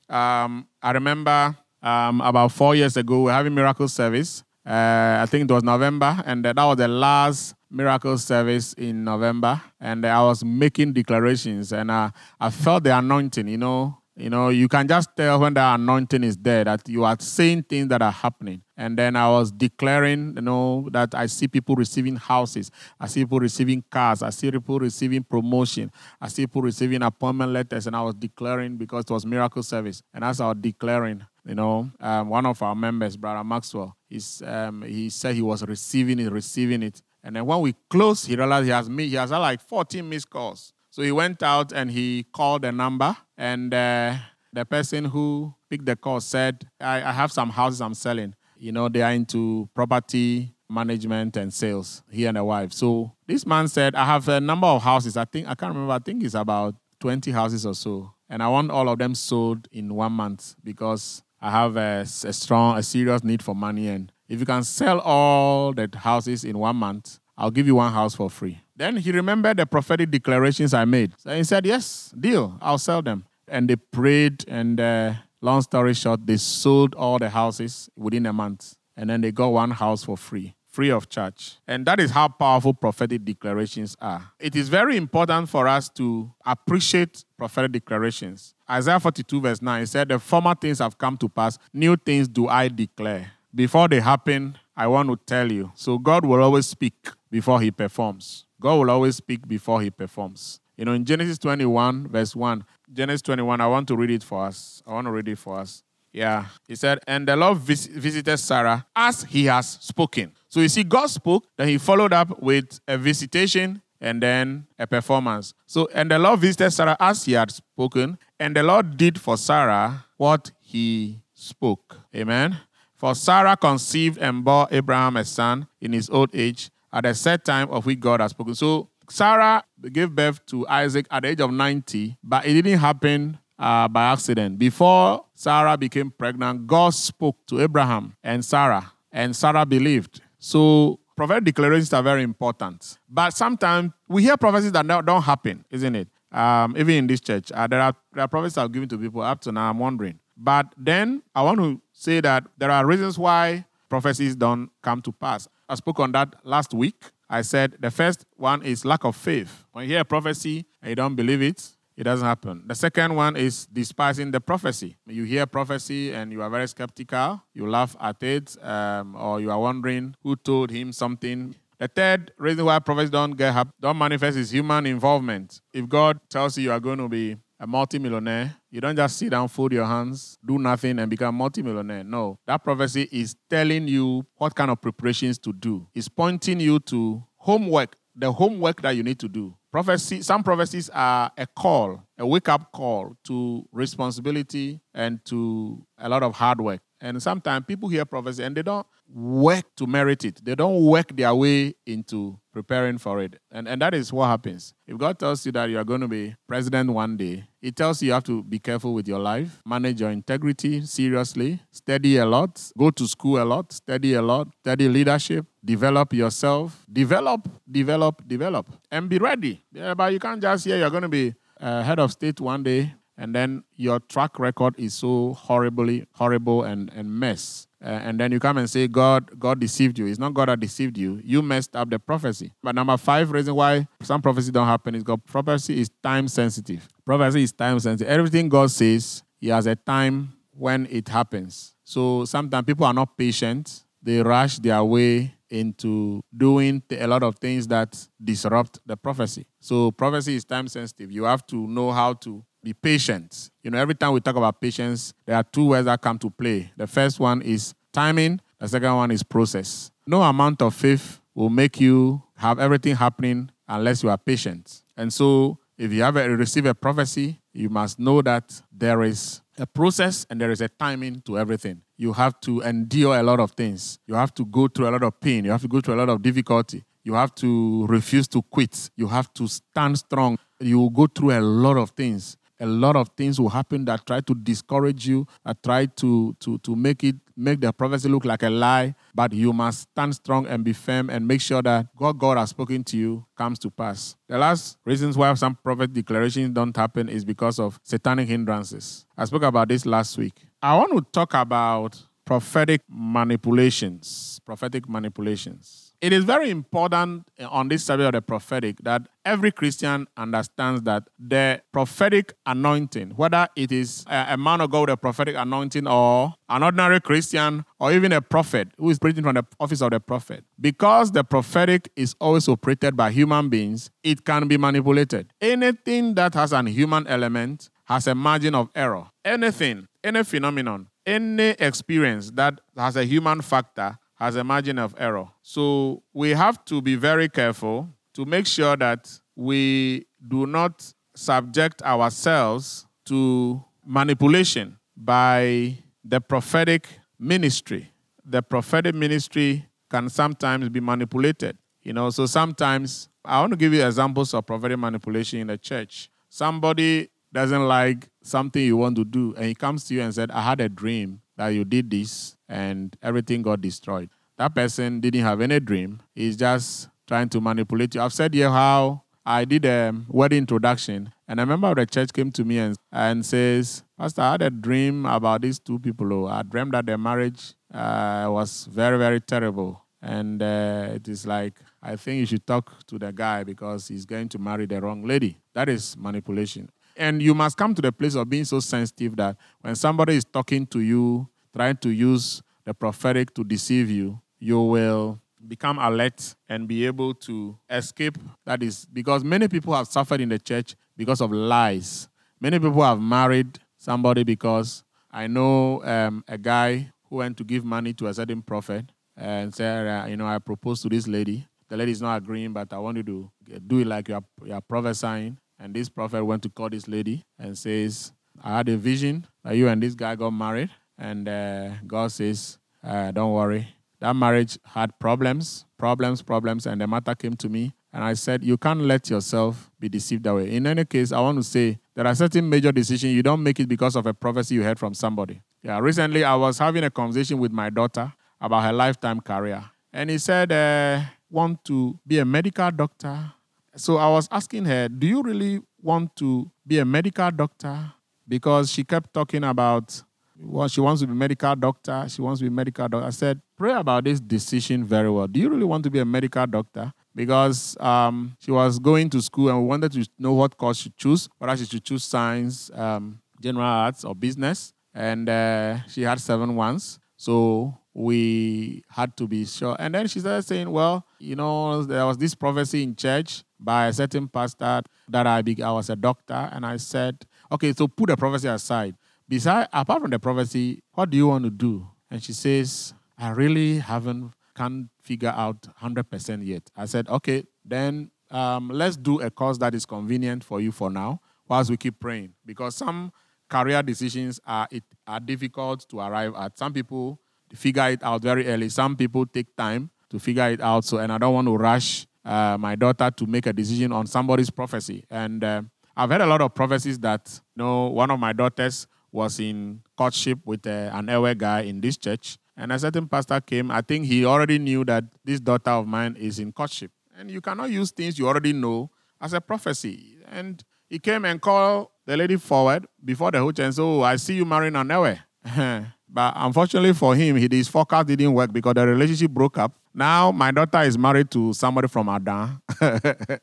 [0.09, 4.43] Um, I remember um, about four years ago, we were having miracle service.
[4.68, 9.62] Uh, I think it was November, and that was the last miracle service in November.
[9.81, 14.48] And I was making declarations, and I, I felt the anointing, you know, you know,
[14.48, 18.02] you can just tell when the anointing is there that you are seeing things that
[18.02, 18.62] are happening.
[18.76, 23.24] And then I was declaring, you know, that I see people receiving houses, I see
[23.24, 27.94] people receiving cars, I see people receiving promotion, I see people receiving appointment letters, and
[27.94, 30.02] I was declaring because it was miracle service.
[30.12, 34.43] And as I was declaring, you know, um, one of our members, Brother Maxwell, he's,
[34.43, 37.01] um, he said he was receiving it, receiving it.
[37.25, 40.07] And then when we closed, he realized he has me, he has had like 14
[40.07, 40.75] missed calls.
[40.91, 44.17] So he went out and he called the number, and uh,
[44.53, 48.35] the person who picked the call said, I, I have some houses I'm selling.
[48.57, 52.73] You know, they are into property management and sales, he and the wife.
[52.73, 55.17] So this man said, I have a number of houses.
[55.17, 58.13] I think, I can't remember, I think it's about 20 houses or so.
[58.29, 62.33] And I want all of them sold in one month because I have a, a
[62.33, 63.88] strong, a serious need for money.
[63.88, 67.92] And if you can sell all the houses in one month, I'll give you one
[67.92, 68.61] house for free.
[68.77, 71.12] Then he remembered the prophetic declarations I made.
[71.18, 73.27] So he said, Yes, deal, I'll sell them.
[73.46, 78.33] And they prayed, and uh, long story short, they sold all the houses within a
[78.33, 78.74] month.
[78.96, 81.59] And then they got one house for free, free of charge.
[81.66, 84.33] And that is how powerful prophetic declarations are.
[84.40, 88.55] It is very important for us to appreciate prophetic declarations.
[88.70, 92.48] Isaiah 42, verse 9 said, The former things have come to pass, new things do
[92.48, 93.33] I declare.
[93.54, 95.72] Before they happen, I want to tell you.
[95.74, 98.44] So God will always speak before he performs.
[98.61, 100.61] God will always speak before he performs.
[100.76, 104.44] You know, in Genesis 21, verse 1, Genesis 21, I want to read it for
[104.44, 104.83] us.
[104.87, 105.83] I want to read it for us.
[106.12, 106.46] Yeah.
[106.66, 110.33] He said, And the Lord vis- visited Sarah as he has spoken.
[110.48, 114.87] So you see, God spoke, then he followed up with a visitation and then a
[114.87, 115.54] performance.
[115.66, 119.37] So, and the Lord visited Sarah as he had spoken, and the Lord did for
[119.37, 121.98] Sarah what he spoke.
[122.14, 122.59] Amen.
[122.96, 127.44] For Sarah conceived and bore Abraham a son in his old age at the set
[127.44, 128.55] time of which God had spoken.
[128.55, 133.38] So Sarah gave birth to Isaac at the age of 90, but it didn't happen
[133.59, 134.59] uh, by accident.
[134.59, 140.20] Before Sarah became pregnant, God spoke to Abraham and Sarah, and Sarah believed.
[140.38, 142.98] So prophetic declarations are very important.
[143.09, 146.09] But sometimes we hear prophecies that don't happen, isn't it?
[146.31, 149.23] Um, even in this church, uh, there, are, there are prophecies I've given to people
[149.23, 149.71] up to now.
[149.71, 150.19] I'm wondering.
[150.37, 155.12] But then I want to say that there are reasons why prophecies don't come to
[155.12, 155.49] pass.
[155.69, 157.03] I spoke on that last week.
[157.29, 159.64] I said the first one is lack of faith.
[159.73, 162.62] When you hear a prophecy and you don't believe it, it doesn't happen.
[162.64, 164.97] The second one is despising the prophecy.
[165.07, 169.51] You hear prophecy and you are very skeptical, you laugh at it, um, or you
[169.51, 171.57] are wondering who told him something.
[171.81, 175.61] The third reason why prophets don't get don't manifest is human involvement.
[175.73, 179.31] If God tells you you are going to be a multimillionaire, you don't just sit
[179.31, 182.03] down, fold your hands, do nothing, and become multimillionaire.
[182.03, 182.38] No.
[182.47, 185.87] That prophecy is telling you what kind of preparations to do.
[185.95, 189.55] It's pointing you to homework, the homework that you need to do.
[189.71, 196.23] Prophecy, some prophecies are a call, a wake-up call to responsibility and to a lot
[196.23, 196.81] of hard work.
[197.01, 200.45] And sometimes people hear prophecy and they don't work to merit it.
[200.45, 203.41] They don't work their way into preparing for it.
[203.53, 204.75] And, and that is what happens.
[204.87, 208.03] If God tells you that you are going to be president one day, He tells
[208.03, 212.27] you you have to be careful with your life, manage your integrity seriously, study a
[212.27, 218.27] lot, go to school a lot, study a lot, study leadership, develop yourself, develop, develop,
[218.27, 219.63] develop, and be ready.
[219.73, 222.63] Yeah, but you can't just say you're going to be uh, head of state one
[222.63, 228.18] day and then your track record is so horribly horrible and, and mess uh, and
[228.18, 230.07] then you come and say God God deceived you.
[230.07, 231.20] It's not God that deceived you.
[231.22, 232.52] You messed up the prophecy.
[232.62, 236.88] But number five reason why some prophecy don't happen is God prophecy is time sensitive.
[237.04, 238.11] Prophecy is time sensitive.
[238.12, 241.74] Everything God says, He has a time when it happens.
[241.85, 243.85] So sometimes people are not patient.
[244.02, 249.46] They rush their way into doing a lot of things that disrupt the prophecy.
[249.61, 251.11] So prophecy is time sensitive.
[251.11, 253.51] You have to know how to be patient.
[253.62, 256.31] You know, every time we talk about patience, there are two words that come to
[256.31, 256.71] play.
[256.77, 259.90] The first one is timing, the second one is process.
[260.07, 264.83] No amount of faith will make you have everything happening unless you are patient.
[264.97, 269.42] And so, if you have a, receive a prophecy, you must know that there is
[269.59, 271.83] a process and there is a timing to everything.
[271.97, 273.99] You have to endure a lot of things.
[274.07, 275.44] You have to go through a lot of pain.
[275.44, 276.85] You have to go through a lot of difficulty.
[277.05, 278.90] You have to refuse to quit.
[278.97, 280.38] You have to stand strong.
[280.61, 284.07] You will go through a lot of things a lot of things will happen that
[284.07, 288.25] try to discourage you, that try to, to, to make it make the prophecy look
[288.25, 288.94] like a lie.
[289.14, 292.51] But you must stand strong and be firm and make sure that what God has
[292.51, 294.16] spoken to you comes to pass.
[294.29, 299.07] The last reasons why some prophet declarations don't happen is because of satanic hindrances.
[299.16, 300.35] I spoke about this last week.
[300.61, 304.40] I want to talk about prophetic manipulations.
[304.44, 309.51] Prophetic manipulations it is very important eh, on this subject of the prophetic that every
[309.51, 314.91] Christian understands that the prophetic anointing, whether it is eh, a, man of God with
[314.91, 319.35] a prophetic anointing or an ordinary Christian or even a prophet who is preaching from
[319.35, 324.25] the office of the prophet, because the prophetic is always operated by human beings, it
[324.25, 325.33] can be manipulated.
[325.41, 329.07] Anything that has an human element has a margin of error.
[329.25, 335.28] Anything, any phenomenon, any experience that has a human factor has a margin of error.
[335.42, 341.83] So we have to be very careful to make sure that we do not subject
[341.83, 347.92] ourselves to manipulation by the prophetic ministry.
[348.24, 351.57] The prophetic ministry can sometimes be manipulated.
[351.83, 355.59] You know, so sometimes I want to give you examples of prophetic manipulation in the
[355.59, 356.11] church.
[356.28, 360.31] Somebody doesn't like something you want to do, and he comes to you and said,
[360.31, 364.11] I had a dream that you did this and everything got destroyed.
[364.37, 366.01] That person didn't have any dream.
[366.14, 368.03] He's just trying to manipulate you.
[368.03, 372.12] I've said here how I did a wedding introduction, and a member of the church
[372.12, 376.12] came to me and, and says, Pastor, I had a dream about these two people.
[376.12, 379.83] Oh, I dreamed that their marriage uh, was very, very terrible.
[380.01, 384.07] And uh, it is like, I think you should talk to the guy because he's
[384.07, 385.40] going to marry the wrong lady.
[385.55, 386.70] That is manipulation.
[386.99, 390.25] And you must come to the place of being so sensitive that when somebody is
[390.25, 396.35] talking to you, trying to use the prophetic to deceive you, you will become alert
[396.49, 398.19] and be able to escape.
[398.45, 402.09] That is because many people have suffered in the church because of lies.
[402.41, 407.65] Many people have married somebody because I know um, a guy who went to give
[407.65, 411.47] money to a certain prophet and said, uh, you know, I proposed to this lady.
[411.69, 413.31] The lady is not agreeing, but I want you to
[413.67, 415.39] do it like you're, you're prophesying.
[415.68, 418.11] And this prophet went to call this lady and says,
[418.42, 420.70] I had a vision that you and this guy got married.
[420.96, 423.68] And uh, God says, uh, don't worry.
[424.00, 426.64] That marriage had problems, problems, problems.
[426.64, 427.74] And the matter came to me.
[427.92, 430.50] And I said, you can't let yourself be deceived that way.
[430.50, 433.61] In any case, I want to say there are certain major decisions you don't make
[433.61, 435.42] it because of a prophecy you heard from somebody.
[435.62, 439.62] Yeah, recently I was having a conversation with my daughter about her lifetime career.
[439.92, 443.35] And he said, uh, want to be a medical doctor
[443.79, 447.93] so I was asking her, Do you really want to be a medical doctor?
[448.27, 450.03] Because she kept talking about
[450.41, 452.07] well, she wants to be a medical doctor.
[452.09, 453.07] She wants to be a medical doctor.
[453.07, 455.27] I said, Pray about this decision very well.
[455.27, 456.93] Do you really want to be a medical doctor?
[457.14, 460.93] Because um, she was going to school and we wanted to know what course she
[460.97, 464.73] choose, whether she should choose science, um, general arts, or business.
[464.95, 467.01] And uh, she had seven ones.
[467.17, 469.75] So we had to be sure.
[469.77, 473.89] And then she started saying, Well, you know, there was this prophecy in church by
[473.89, 476.49] a certain pastor that I, be, I was a doctor.
[476.53, 478.95] And I said, Okay, so put the prophecy aside.
[479.29, 481.89] Besides, apart from the prophecy, what do you want to do?
[482.09, 486.71] And she says, I really haven't, can't figure out 100% yet.
[486.77, 490.89] I said, Okay, then um, let's do a course that is convenient for you for
[490.89, 492.35] now whilst we keep praying.
[492.47, 493.11] Because some
[493.49, 496.57] career decisions are, it, are difficult to arrive at.
[496.57, 497.19] Some people
[497.55, 498.69] figure it out very early.
[498.69, 500.85] Some people take time to figure it out.
[500.85, 504.07] So, and I don't want to rush uh, my daughter to make a decision on
[504.07, 505.05] somebody's prophecy.
[505.11, 505.63] And uh,
[505.97, 509.81] I've heard a lot of prophecies that, you know, one of my daughters was in
[509.97, 512.39] courtship with uh, an Ewe guy in this church.
[512.57, 513.71] And a certain pastor came.
[513.71, 516.91] I think he already knew that this daughter of mine is in courtship.
[517.17, 520.19] And you cannot use things you already know as a prophecy.
[520.31, 524.03] And he came and called the lady forward before the whole church and said, Oh,
[524.03, 525.17] I see you marrying an Ewe.
[526.11, 529.73] But unfortunately for him, his forecast didn't work because the relationship broke up.
[529.92, 532.61] Now my daughter is married to somebody from Adan.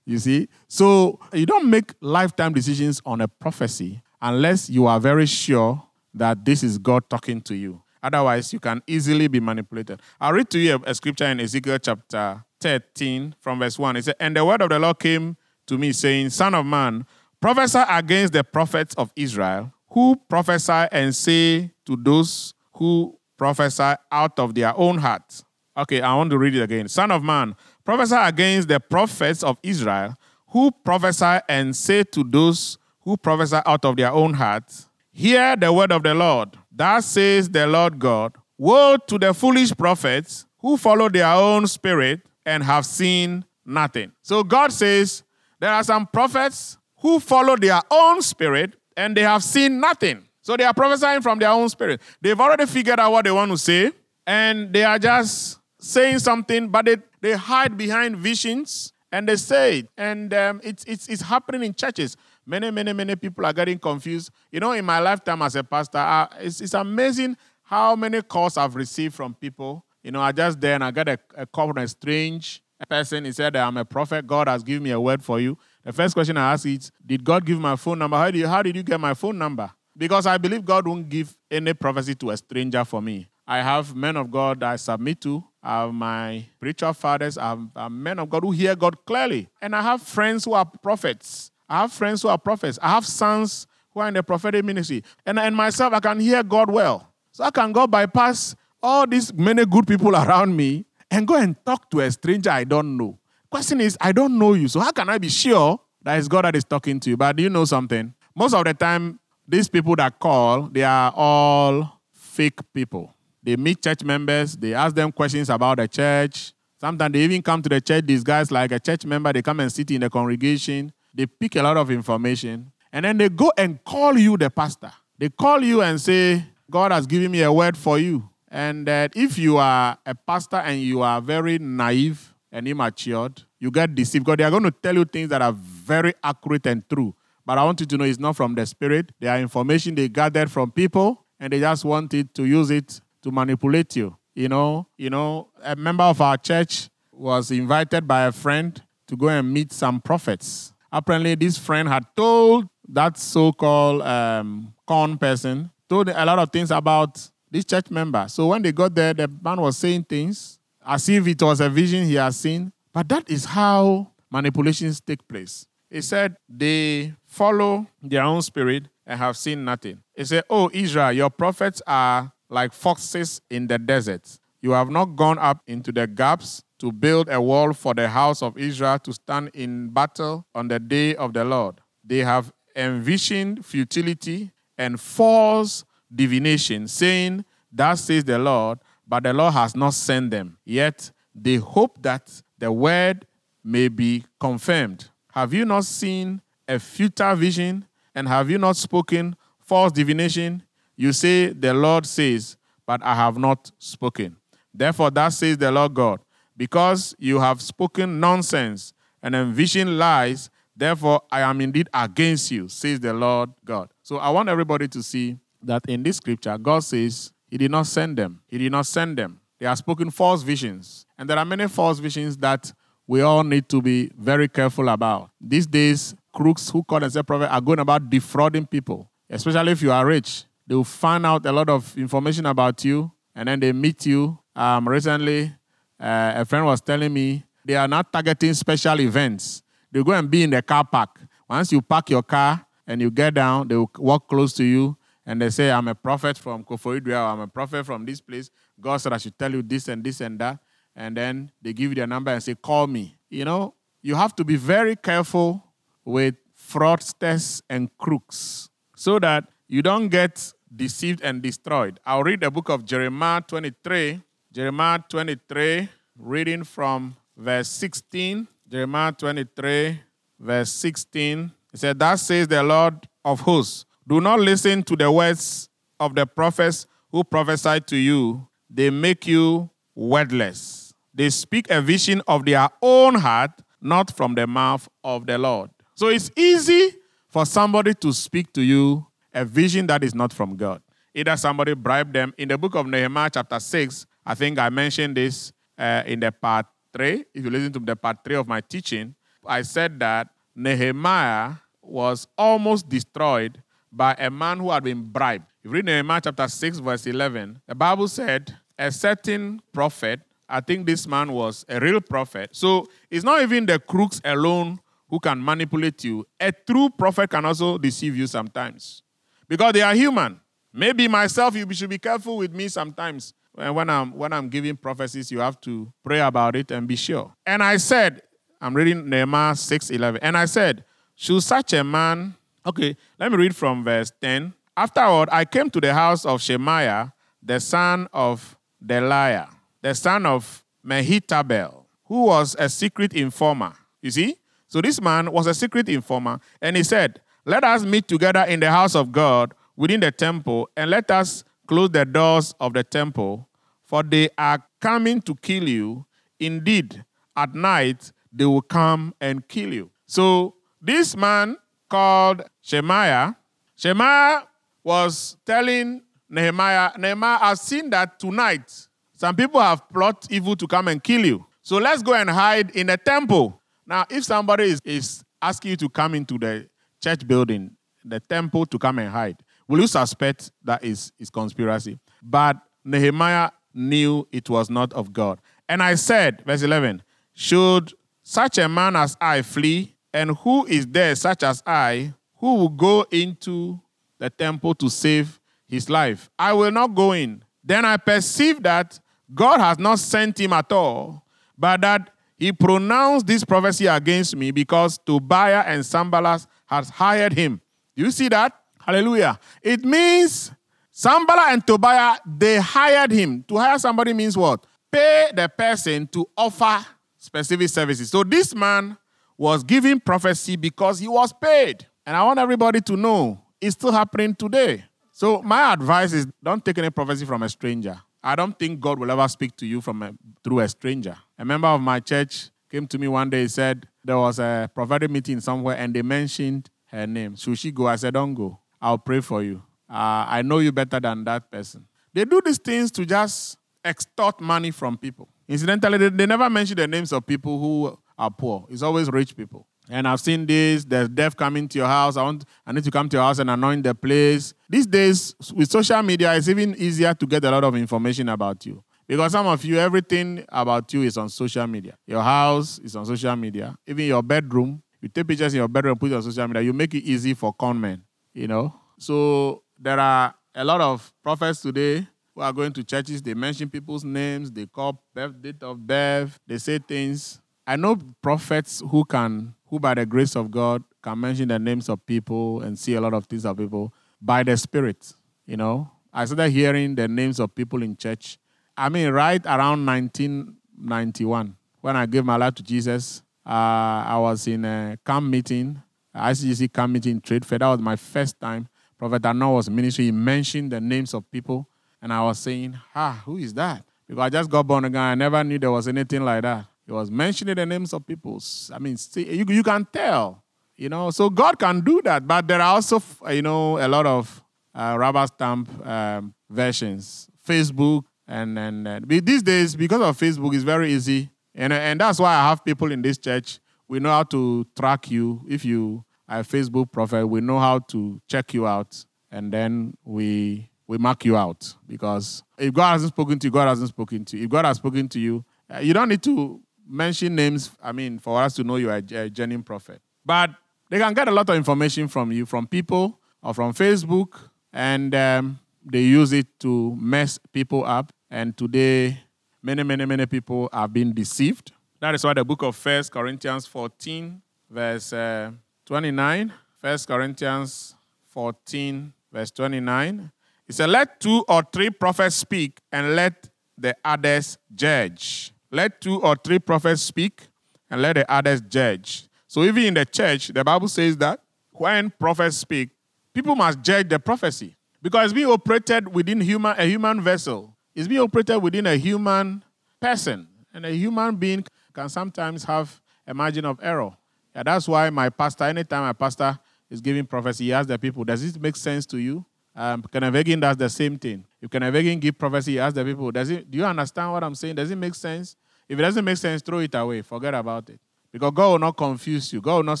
[0.04, 0.48] you see?
[0.66, 5.82] So you don't make lifetime decisions on a prophecy unless you are very sure
[6.14, 7.82] that this is God talking to you.
[8.02, 10.00] Otherwise, you can easily be manipulated.
[10.20, 13.96] I'll read to you a, scripture in Ezekiel chapter 13 from verse 1.
[13.96, 17.06] It says, And the word of the Lord came to me, saying, Son of man,
[17.40, 24.38] prophesy against the prophets of Israel who prophesy and say to those who prophesy out
[24.38, 25.44] of their own hearts.
[25.76, 26.88] Okay, I want to read it again.
[26.88, 30.16] Son of man, prophesy against the prophets of Israel
[30.48, 35.72] who prophesy and say to those who prophesy out of their own hearts, Hear the
[35.72, 36.50] word of the Lord.
[36.70, 42.20] Thus says the Lord God Woe to the foolish prophets who follow their own spirit
[42.44, 44.12] and have seen nothing.
[44.22, 45.22] So God says
[45.60, 50.24] there are some prophets who follow their own spirit and they have seen nothing.
[50.42, 52.00] So they are prophesying from their own spirit.
[52.20, 53.92] They've already figured out what they want to say
[54.26, 59.80] and they are just saying something, but they, they hide behind visions and they say
[59.80, 59.88] it.
[59.96, 62.16] And um, it's, it's, it's happening in churches.
[62.44, 64.30] Many, many, many people are getting confused.
[64.50, 68.56] You know, in my lifetime as a pastor, uh, it's, it's amazing how many calls
[68.56, 69.84] I've received from people.
[70.02, 73.24] You know, I just there and I got a, a call from a strange person.
[73.26, 74.26] He said, I'm a prophet.
[74.26, 75.56] God has given me a word for you.
[75.88, 78.18] The first question I ask is, Did God give my phone number?
[78.18, 79.70] How did, you, how did you get my phone number?
[79.96, 83.26] Because I believe God won't give any prophecy to a stranger for me.
[83.46, 85.42] I have men of God I submit to.
[85.62, 87.38] I have my spiritual fathers.
[87.38, 89.48] I have, I have men of God who hear God clearly.
[89.62, 91.50] And I have friends who are prophets.
[91.66, 92.78] I have friends who are prophets.
[92.82, 95.02] I have sons who are in the prophetic ministry.
[95.24, 97.14] And, and myself, I can hear God well.
[97.32, 101.56] So I can go bypass all these many good people around me and go and
[101.64, 103.18] talk to a stranger I don't know.
[103.50, 104.68] Question is, I don't know you.
[104.68, 107.16] So how can I be sure that it's God that is talking to you?
[107.16, 108.12] But do you know something?
[108.34, 113.14] Most of the time, these people that call, they are all fake people.
[113.42, 116.52] They meet church members, they ask them questions about the church.
[116.80, 119.32] Sometimes they even come to the church disguised like a church member.
[119.32, 120.92] They come and sit in the congregation.
[121.12, 122.70] They pick a lot of information.
[122.92, 124.92] And then they go and call you the pastor.
[125.18, 128.28] They call you and say, God has given me a word for you.
[128.48, 133.70] And that if you are a pastor and you are very naive and immature, you
[133.70, 136.88] get deceived because they are going to tell you things that are very accurate and
[136.88, 137.14] true.
[137.44, 139.12] But I want you to know it's not from the spirit.
[139.20, 143.30] They are information they gathered from people and they just wanted to use it to
[143.30, 144.16] manipulate you.
[144.34, 149.16] You know, you know, a member of our church was invited by a friend to
[149.16, 150.72] go and meet some prophets.
[150.92, 156.70] Apparently, this friend had told that so-called um, con person told a lot of things
[156.70, 158.26] about this church member.
[158.28, 160.57] So when they got there, the man was saying things
[160.88, 162.72] as if it was a vision he had seen.
[162.94, 165.66] But that is how manipulations take place.
[165.90, 170.00] He said they follow their own spirit and have seen nothing.
[170.16, 174.38] He said, Oh, Israel, your prophets are like foxes in the desert.
[174.62, 178.42] You have not gone up into the gaps to build a wall for the house
[178.42, 181.80] of Israel to stand in battle on the day of the Lord.
[182.02, 185.84] They have envisioned futility and false
[186.14, 188.78] divination, saying, Thus says the Lord,
[189.08, 190.58] but the Lord has not sent them.
[190.64, 193.26] Yet they hope that the word
[193.64, 195.08] may be confirmed.
[195.32, 197.86] Have you not seen a futile vision?
[198.14, 200.62] And have you not spoken false divination?
[200.96, 202.56] You say, The Lord says,
[202.88, 204.36] but I have not spoken.
[204.72, 206.20] Therefore, thus says the Lord God,
[206.56, 212.98] because you have spoken nonsense and envisioned lies, therefore I am indeed against you, says
[212.98, 213.90] the Lord God.
[214.02, 217.86] So I want everybody to see that in this scripture, God says He did not
[217.86, 218.40] send them.
[218.46, 219.40] He did not send them.
[219.58, 221.06] They have spoken false visions.
[221.18, 222.72] And there are many false visions that
[223.06, 225.30] we all need to be very careful about.
[225.40, 229.90] These days, crooks who call themselves prophet are going about defrauding people, especially if you
[229.90, 230.44] are rich.
[230.66, 234.38] They will find out a lot of information about you and then they meet you.
[234.54, 235.54] Um, recently,
[235.98, 239.62] uh, a friend was telling me they are not targeting special events.
[239.90, 241.18] They go and be in the car park.
[241.48, 244.96] Once you park your car, and you get down, they will walk close to you
[245.28, 248.48] and they say, I'm a prophet from Koforidua, I'm a prophet from this place.
[248.80, 250.58] God said I should tell you this and this and that.
[250.96, 253.18] And then they give you their number and say, Call me.
[253.28, 255.62] You know, you have to be very careful
[256.02, 262.00] with fraudsters and crooks so that you don't get deceived and destroyed.
[262.06, 264.22] I'll read the book of Jeremiah 23.
[264.50, 268.48] Jeremiah 23, reading from verse 16.
[268.66, 270.00] Jeremiah 23,
[270.40, 271.52] verse 16.
[271.70, 275.68] He said, Thus says the Lord of hosts, do not listen to the words
[276.00, 278.48] of the prophets who prophesy to you.
[278.70, 280.94] They make you wordless.
[281.12, 283.50] They speak a vision of their own heart,
[283.82, 285.70] not from the mouth of the Lord.
[285.94, 286.94] So it's easy
[287.28, 290.80] for somebody to speak to you a vision that is not from God.
[291.14, 292.32] Either somebody bribed them.
[292.38, 296.32] In the book of Nehemiah, chapter 6, I think I mentioned this uh, in the
[296.32, 297.24] part 3.
[297.34, 302.26] If you listen to the part 3 of my teaching, I said that Nehemiah was
[302.36, 305.44] almost destroyed by a man who had been bribed.
[305.60, 310.60] If you read Nehemiah chapter 6, verse 11, the Bible said, a certain prophet, I
[310.60, 312.50] think this man was a real prophet.
[312.52, 316.26] So it's not even the crooks alone who can manipulate you.
[316.40, 319.02] A true prophet can also deceive you sometimes
[319.48, 320.40] because they are human.
[320.72, 323.34] Maybe myself, you should be careful with me sometimes.
[323.54, 327.34] When I'm when I'm giving prophecies, you have to pray about it and be sure.
[327.44, 328.22] And I said,
[328.60, 330.20] I'm reading Nehemiah 6:11.
[330.22, 330.84] And I said,
[331.16, 332.36] Should such a man
[332.68, 334.52] okay, let me read from verse 10.
[334.76, 337.12] Afterward, I came to the house of Shemaiah,
[337.42, 339.48] the son of Delaiah,
[339.82, 343.72] the son of Mehetabel, who was a secret informer.
[344.02, 344.36] You see?
[344.68, 348.60] So this man was a secret informer, and he said, Let us meet together in
[348.60, 352.84] the house of God within the temple, and let us close the doors of the
[352.84, 353.48] temple,
[353.84, 356.04] for they are coming to kill you.
[356.38, 357.04] Indeed,
[357.34, 359.90] at night they will come and kill you.
[360.06, 361.56] So this man
[361.88, 363.36] called Shemaiah,
[363.76, 364.46] Shemaiah
[364.82, 370.88] was telling Nehemiah, Nehemiah, I've seen that tonight some people have plot evil to come
[370.88, 371.44] and kill you.
[371.62, 373.60] So let's go and hide in the temple.
[373.86, 376.68] Now, if somebody is, is asking you to come into the
[377.02, 377.72] church building,
[378.04, 379.36] the temple to come and hide,
[379.66, 381.98] will you suspect that is, is conspiracy?
[382.22, 385.40] But Nehemiah knew it was not of God.
[385.68, 387.02] And I said, verse 11,
[387.34, 389.96] should such a man as I flee?
[390.12, 393.80] And who is there such as I who will go into
[394.18, 396.30] the temple to save his life?
[396.38, 397.42] I will not go in.
[397.62, 398.98] Then I perceived that
[399.34, 401.24] God has not sent him at all,
[401.56, 407.60] but that he pronounced this prophecy against me because Tobiah and Sanballat has hired him.
[407.96, 408.52] Do you see that?
[408.80, 409.38] Hallelujah.
[409.60, 410.52] It means
[410.92, 413.44] Sanballat and Tobiah, they hired him.
[413.48, 414.64] To hire somebody means what?
[414.90, 416.86] Pay the person to offer
[417.18, 418.10] specific services.
[418.10, 418.96] So this man
[419.38, 421.86] was giving prophecy because he was paid.
[422.04, 424.84] And I want everybody to know it's still happening today.
[425.12, 428.00] So my advice is don't take any prophecy from a stranger.
[428.22, 430.12] I don't think God will ever speak to you from a,
[430.42, 431.16] through a stranger.
[431.38, 433.42] A member of my church came to me one day.
[433.42, 437.36] He said there was a prophetic meeting somewhere and they mentioned her name.
[437.36, 437.86] Should she go?
[437.86, 438.58] I said, Don't go.
[438.80, 439.62] I'll pray for you.
[439.88, 441.86] Uh, I know you better than that person.
[442.12, 445.28] They do these things to just extort money from people.
[445.46, 448.66] Incidentally, they, they never mention the names of people who are poor.
[448.68, 449.66] It's always rich people.
[449.90, 450.84] And I've seen this.
[450.84, 452.16] There's death coming to your house.
[452.16, 452.44] I want.
[452.66, 454.52] I need to come to your house and anoint the place.
[454.68, 458.66] These days, with social media, it's even easier to get a lot of information about
[458.66, 458.82] you.
[459.06, 461.96] Because some of you, everything about you is on social media.
[462.06, 463.74] Your house is on social media.
[463.86, 466.62] Even your bedroom, you take pictures in your bedroom put it on social media.
[466.62, 468.02] You make it easy for conmen,
[468.34, 468.74] you know.
[468.98, 473.22] So there are a lot of prophets today who are going to churches.
[473.22, 474.52] They mention people's names.
[474.52, 476.38] They call birth, date of birth.
[476.46, 477.40] They say things.
[477.68, 481.90] I know prophets who can who by the grace of God can mention the names
[481.90, 483.92] of people and see a lot of things of people
[484.22, 485.12] by the Spirit.
[485.44, 488.38] You know, I started hearing the names of people in church.
[488.74, 494.46] I mean, right around 1991, when I gave my life to Jesus, uh, I was
[494.46, 495.82] in a camp meeting,
[496.16, 497.58] ICGC camp meeting in Trade Fair.
[497.58, 498.66] That was my first time.
[498.96, 500.06] Prophet Annor was ministry.
[500.06, 501.68] He mentioned the names of people,
[502.00, 505.02] and I was saying, "Ah, who is that?" Because I just got born again.
[505.02, 506.64] I never knew there was anything like that.
[506.88, 508.42] He was mentioning the names of people.
[508.72, 510.42] I mean, see, you, you can tell,
[510.74, 511.10] you know.
[511.10, 514.42] So God can do that, but there are also, you know, a lot of
[514.74, 520.64] uh, rubber stamp um, versions, Facebook, and and uh, these days because of Facebook, it's
[520.64, 523.60] very easy, and and that's why I have people in this church.
[523.86, 527.26] We know how to track you if you are a Facebook profile.
[527.26, 532.42] We know how to check you out, and then we we mark you out because
[532.56, 534.44] if God hasn't spoken to you, God hasn't spoken to you.
[534.44, 538.18] If God has spoken to you, uh, you don't need to mention names, I mean,
[538.18, 540.00] for us to know you are a genuine prophet.
[540.24, 540.50] But
[540.90, 544.38] they can get a lot of information from you, from people or from Facebook,
[544.72, 548.12] and um, they use it to mess people up.
[548.30, 549.20] And today,
[549.62, 551.72] many, many, many people have been deceived.
[552.00, 555.50] That is why the book of First Corinthians 14, verse uh,
[555.86, 557.94] 29, 1 Corinthians
[558.28, 560.30] 14, verse 29,
[560.68, 565.52] it said, Let two or three prophets speak, and let the others judge.
[565.70, 567.42] Let two or three prophets speak,
[567.90, 569.28] and let the others judge.
[569.46, 571.40] So even in the church, the Bible says that
[571.70, 572.90] when prophets speak,
[573.32, 577.74] people must judge the prophecy because it's being operated within human, a human vessel.
[577.94, 579.62] It's being operated within a human
[580.00, 584.16] person, and a human being can sometimes have a margin of error.
[584.54, 586.58] Yeah, that's why my pastor, anytime my pastor
[586.90, 589.44] is giving prophecy, he asks the people, "Does it make sense to you?"
[589.78, 591.44] Um, Hagin does the same thing.
[591.62, 594.56] If Hagin give prophecy, he asks the people, does it, do you understand what I'm
[594.56, 594.74] saying?
[594.74, 595.54] Does it make sense?
[595.88, 597.22] If it doesn't make sense, throw it away.
[597.22, 598.00] Forget about it.
[598.32, 599.60] Because God will not confuse you.
[599.60, 600.00] God will not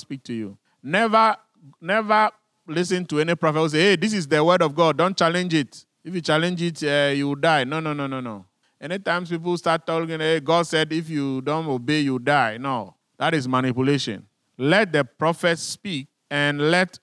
[0.00, 0.58] speak to you.
[0.82, 1.36] Never,
[1.80, 2.30] never
[2.66, 4.98] listen to any prophet who say, hey, this is the word of God.
[4.98, 5.84] Don't challenge it.
[6.02, 7.62] If you challenge it, uh, you will die.
[7.62, 8.46] No, no, no, no, no.
[8.80, 12.58] Anytime people start talking, hey, God said if you don't obey, you die.
[12.58, 14.26] No, that is manipulation.
[14.56, 16.98] Let the prophet speak and let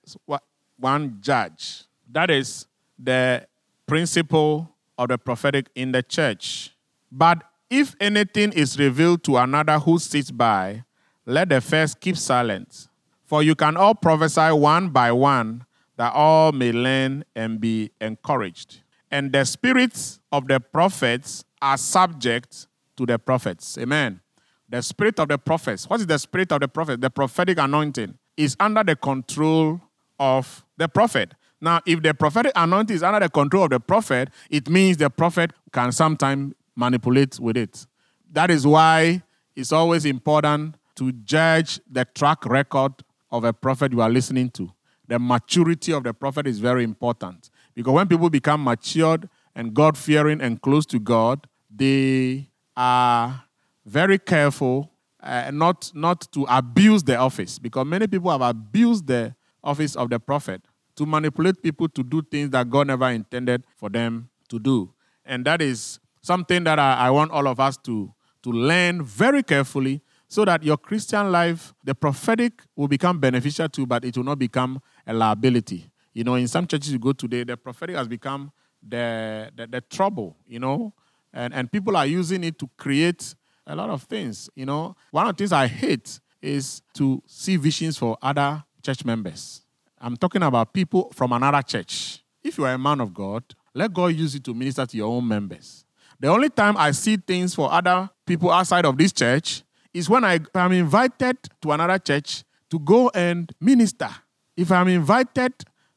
[0.78, 1.85] one judge.
[2.12, 3.48] That is the
[3.88, 6.72] principle of the prophetic in the church.
[7.12, 10.84] But if anything is revealed to another who sits by,
[11.26, 12.88] let the first keep silent.
[13.26, 15.66] For you can all prophesy one by one,
[15.98, 18.82] that all may learn and be encouraged.
[19.10, 23.78] And the spirits of the prophets are subject to the prophets.
[23.78, 24.22] Amen.
[24.70, 25.90] The spirit of the prophets.
[25.90, 27.02] What is the spirit of the prophet?
[27.02, 29.82] The prophetic anointing is under the control
[30.20, 31.34] of the prophet.
[31.62, 35.10] Now, if the prophetic anointing is under the control of the prophet, it means the
[35.10, 37.86] prophet can sometimes manipulate with it.
[38.32, 39.24] That is why
[39.56, 42.92] it's always important to judge the track record
[43.32, 44.72] of a prophet you are listening to.
[45.08, 49.98] The maturity of the prophet is very important because when people become matured and God
[49.98, 53.44] fearing and close to God, they are
[53.86, 54.92] very careful
[55.22, 60.10] uh, not, not to abuse the office because many people have abused the office of
[60.10, 60.62] the prophet
[60.96, 64.94] to manipulate people to do things that God never intended for them to do.
[65.26, 69.44] And that is something that I, I want all of us to, to learn very
[69.44, 74.24] carefully so that your Christian life, the prophetic will become beneficial to, but it will
[74.24, 75.90] not become a liability.
[76.14, 79.82] You know, in some churches you go today, the prophetic has become the, the, the
[79.82, 80.94] trouble, you know,
[81.34, 83.36] and, and people are using it to create
[83.68, 84.50] a lot of things.
[84.56, 89.04] You know, one of the things I hate is to see visions for other church
[89.04, 89.65] members.
[90.06, 92.24] I'm talking about people from another church.
[92.44, 93.44] If you are a man of God,
[93.74, 95.84] let God use you to minister to your own members.
[96.20, 99.64] The only time I see things for other people outside of this church
[99.96, 104.10] is when I am invited to another church to go and minister.
[104.56, 105.54] If I'm invited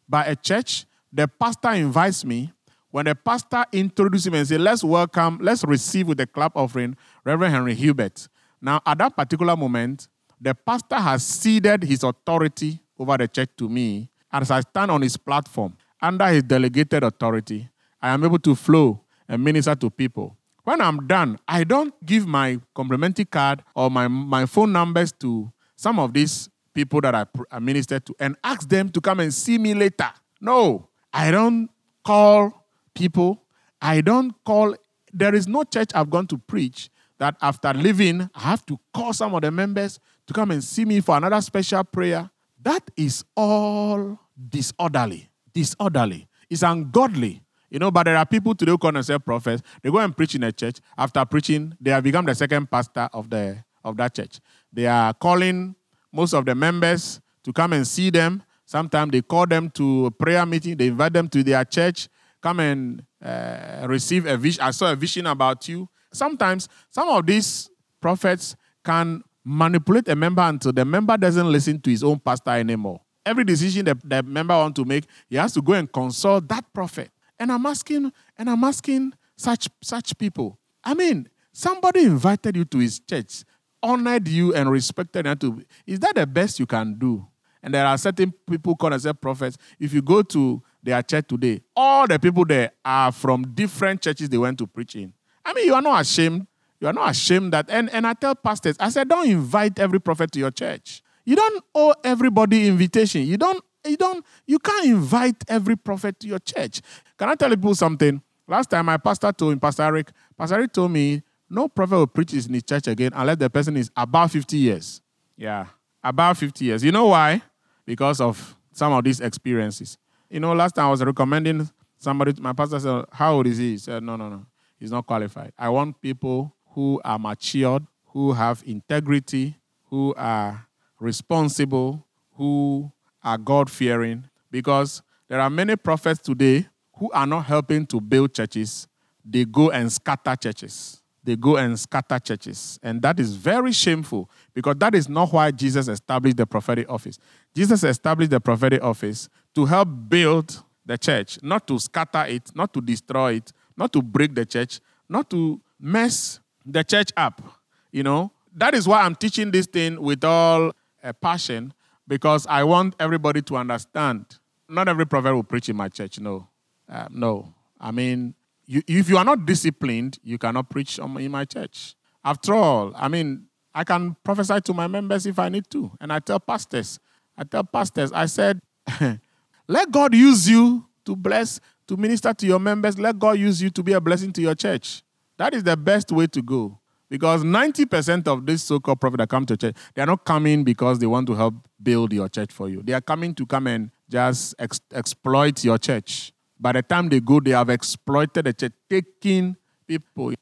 [0.08, 2.50] by a church, the pastor invites me.
[2.90, 6.96] When the pastor introduces me and says, Let's welcome, let's receive with the clap offering
[7.26, 8.26] Reverend Henry Hubert.
[8.62, 10.08] Now, at that particular moment,
[10.40, 14.10] the pastor has ceded his authority over the church to me.
[14.30, 17.68] As I stand on his platform, under his delegated authority,
[18.00, 20.36] I am able to flow and minister to people.
[20.64, 25.50] When I'm done, I don't give my complimentary card or my, my phone numbers to
[25.76, 29.32] some of these people that I, I minister to and ask them to come and
[29.32, 30.10] see me later.
[30.40, 31.70] No, I don't
[32.04, 33.42] call people.
[33.80, 34.76] I don't call.
[35.12, 39.12] There is no church I've gone to preach that after leaving, I have to call
[39.12, 42.30] some of the members to come and see me for another special prayer.
[42.62, 45.28] That is all disorderly.
[45.52, 46.28] Disorderly.
[46.50, 47.42] It's ungodly.
[47.70, 49.62] You know, but there are people today who call themselves prophets.
[49.82, 50.78] They go and preach in a church.
[50.96, 54.40] After preaching, they have become the second pastor of the of that church.
[54.72, 55.74] They are calling
[56.12, 58.42] most of the members to come and see them.
[58.64, 60.76] Sometimes they call them to a prayer meeting.
[60.76, 62.08] They invite them to their church.
[62.40, 64.62] Come and uh, receive a vision.
[64.62, 65.88] I saw a vision about you.
[66.12, 71.90] Sometimes some of these prophets can manipulate a member until the member doesn't listen to
[71.90, 73.00] his own pastor anymore.
[73.24, 76.64] Every decision that the member wants to make, he has to go and consult that
[76.72, 77.10] prophet.
[77.38, 80.58] And I'm asking, and I'm asking such such people.
[80.82, 83.44] I mean, somebody invited you to his church,
[83.82, 85.62] honored you and respected you.
[85.86, 87.26] Is that the best you can do?
[87.62, 89.56] And there are certain people called as prophets.
[89.78, 94.28] If you go to their church today, all the people there are from different churches
[94.28, 95.12] they went to preach in.
[95.44, 96.46] I mean, you are not ashamed.
[96.80, 97.66] You are not ashamed that.
[97.68, 101.02] And, and I tell pastors, I said, don't invite every prophet to your church.
[101.24, 103.22] You don't owe everybody invitation.
[103.22, 106.80] You don't, you don't, you can't invite every prophet to your church.
[107.16, 108.22] Can I tell people something?
[108.46, 112.06] Last time my pastor told me, Pastor Eric, Pastor Eric told me, no prophet will
[112.06, 115.00] preach in his church again unless the person is about 50 years.
[115.36, 115.66] Yeah,
[116.02, 116.84] about 50 years.
[116.84, 117.42] You know why?
[117.84, 119.98] Because of some of these experiences.
[120.30, 121.68] You know, last time I was recommending
[121.98, 123.72] somebody, to my pastor said, How old is he?
[123.72, 124.46] He said, No, no, no.
[124.78, 125.52] He's not qualified.
[125.58, 129.56] I want people who are matured, who have integrity,
[129.86, 130.68] who are
[131.00, 132.06] responsible,
[132.36, 134.28] who are God fearing.
[134.48, 138.86] Because there are many prophets today who are not helping to build churches,
[139.24, 141.02] they go and scatter churches.
[141.24, 142.78] They go and scatter churches.
[142.80, 147.18] And that is very shameful because that is not why Jesus established the prophetic office.
[147.56, 152.72] Jesus established the prophetic office to help build the church, not to scatter it, not
[152.72, 156.38] to destroy it, not to break the church, not to mess
[156.68, 157.42] the church up.
[157.90, 161.72] You know, that is why I'm teaching this thing with all uh, passion
[162.06, 164.26] because I want everybody to understand.
[164.68, 166.20] Not every prophet will preach in my church.
[166.20, 166.48] No,
[166.88, 167.54] uh, no.
[167.80, 168.34] I mean,
[168.66, 171.94] you, if you are not disciplined, you cannot preach in my church.
[172.24, 175.90] After all, I mean, I can prophesy to my members if I need to.
[176.00, 176.98] And I tell pastors,
[177.36, 178.60] I tell pastors, I said,
[179.68, 182.98] let God use you to bless, to minister to your members.
[182.98, 185.02] Let God use you to be a blessing to your church.
[185.38, 186.78] That is the best way to go.
[187.08, 190.62] Because 90% of this so called prophet that come to church, they are not coming
[190.62, 192.82] because they want to help build your church for you.
[192.82, 196.32] They are coming to come and just ex- exploit your church.
[196.60, 200.34] By the time they go, they have exploited the church, taking people.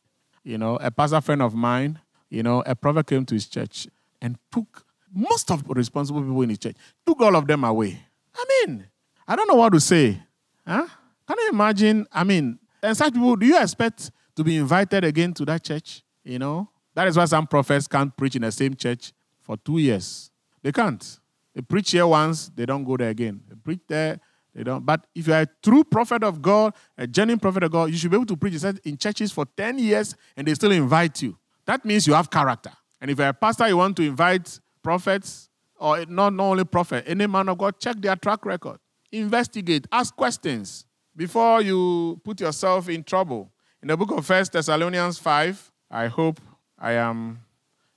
[0.42, 3.86] You know, a pastor friend of mine, you know, a prophet came to his church
[4.20, 4.84] and took
[5.14, 6.76] most of the responsible people in his church,
[7.06, 8.00] took all of them away.
[8.34, 8.86] I mean,
[9.28, 10.20] I don't know what to say.
[10.66, 10.86] Huh?
[11.28, 12.06] Can you imagine?
[12.12, 16.02] I mean, and such people, do you expect to be invited again to that church?
[16.24, 19.12] You know, that is why some prophets can't preach in the same church
[19.42, 20.30] for two years.
[20.62, 21.18] They can't.
[21.54, 23.40] They preach here once, they don't go there again.
[23.48, 24.20] They preach there,
[24.54, 24.84] they don't.
[24.84, 27.96] But if you are a true prophet of God, a genuine prophet of God, you
[27.96, 31.36] should be able to preach in churches for 10 years and they still invite you.
[31.64, 32.72] That means you have character.
[33.00, 37.04] And if you're a pastor, you want to invite prophets, or not, not only prophet,
[37.06, 38.78] any man of God, check their track record.
[39.12, 43.50] Investigate, ask questions before you put yourself in trouble.
[43.86, 46.40] In the book of First Thessalonians 5, I hope
[46.76, 47.38] I am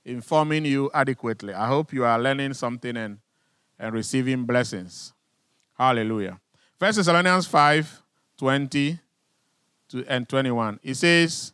[0.04, 1.52] informing you adequately.
[1.52, 3.18] I hope you are learning something and
[3.76, 5.12] and receiving blessings.
[5.76, 6.38] Hallelujah.
[6.78, 8.04] First Thessalonians 5
[8.38, 9.00] 20
[10.06, 10.78] and 21.
[10.84, 11.52] It says,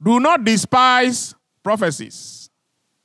[0.00, 2.48] Do not despise prophecies.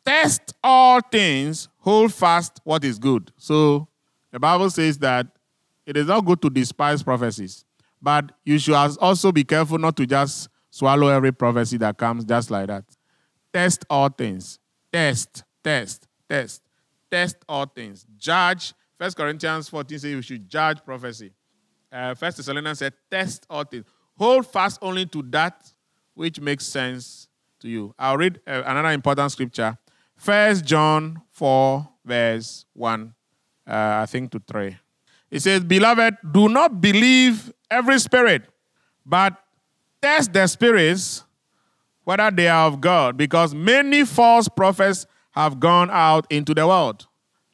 [0.05, 3.31] Test all things, hold fast what is good.
[3.35, 3.87] So
[4.29, 5.25] the Bible says that
[5.87, 7.65] it is not good to despise prophecies,
[7.99, 12.49] but you should also be careful not to just swallow every prophecy that comes just
[12.49, 12.85] like that.
[13.53, 14.57] Test all things.
[14.91, 16.63] Test, test, test
[17.11, 18.05] test all things.
[18.17, 18.73] Judge.
[18.97, 21.31] First Corinthians 14 says we should judge prophecy.
[21.91, 23.85] Uh, First Thessalonians said, test all things.
[24.17, 25.71] Hold fast only to that
[26.13, 27.27] which makes sense
[27.59, 27.93] to you.
[27.99, 29.77] I'll read uh, another important scripture.
[30.15, 33.13] First John 4, verse 1,
[33.67, 34.77] uh, I think to 3.
[35.31, 38.43] It says, Beloved, do not believe every spirit,
[39.05, 39.35] but
[40.01, 41.23] test the spirits
[42.03, 47.07] whether they are of God, because many false prophets have gone out into the world.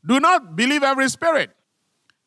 [0.06, 1.52] Do not believe every spirit.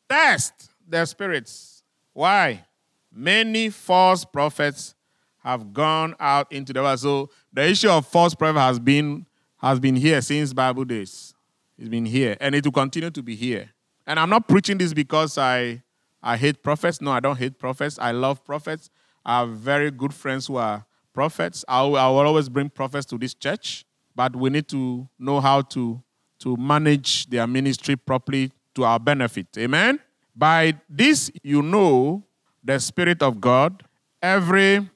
[0.09, 1.83] Test their spirits.
[2.13, 2.65] Why?
[3.11, 4.95] Many false prophets
[5.43, 6.99] have gone out into the world.
[6.99, 9.25] So the issue of false prophet has been
[9.57, 11.33] has been here since Bible days.
[11.77, 13.69] It's been here, and it will continue to be here.
[14.07, 15.81] And I'm not preaching this because I
[16.21, 17.01] I hate prophets.
[17.01, 17.97] No, I don't hate prophets.
[17.99, 18.89] I love prophets.
[19.25, 21.63] Have very good friends who are prophets.
[21.67, 25.39] I will, I will always bring prophets to this church but we need to know
[25.39, 26.01] how to,
[26.39, 29.47] to manage their ministry properly to our benefit.
[29.57, 29.99] Amen?
[30.35, 32.23] By this, you know
[32.63, 33.83] the Spirit of God.
[34.21, 34.87] Every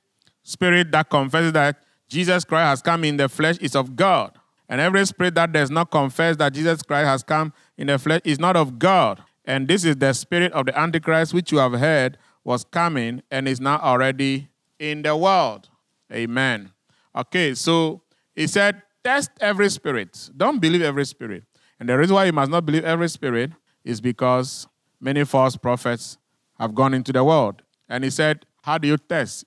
[0.43, 4.37] spirit that confesses that Jesus Christ has come in the flesh is of God.
[4.69, 8.21] And every spirit that does not confess that Jesus Christ has come in the flesh
[8.23, 9.23] is not of God.
[9.45, 13.47] And this is the spirit of the Antichrist, which you have heard was coming and
[13.49, 14.47] is now already
[14.79, 15.67] in the world.
[16.13, 16.71] Amen.
[17.13, 20.29] Okay, so he said, Test every spirit.
[20.35, 21.43] Don't believe every spirit.
[21.79, 23.51] And the reason why you must not believe every spirit
[23.83, 24.67] is because
[24.99, 26.17] many false prophets
[26.59, 27.61] have gone into the world.
[27.89, 29.45] And he said, How do you test?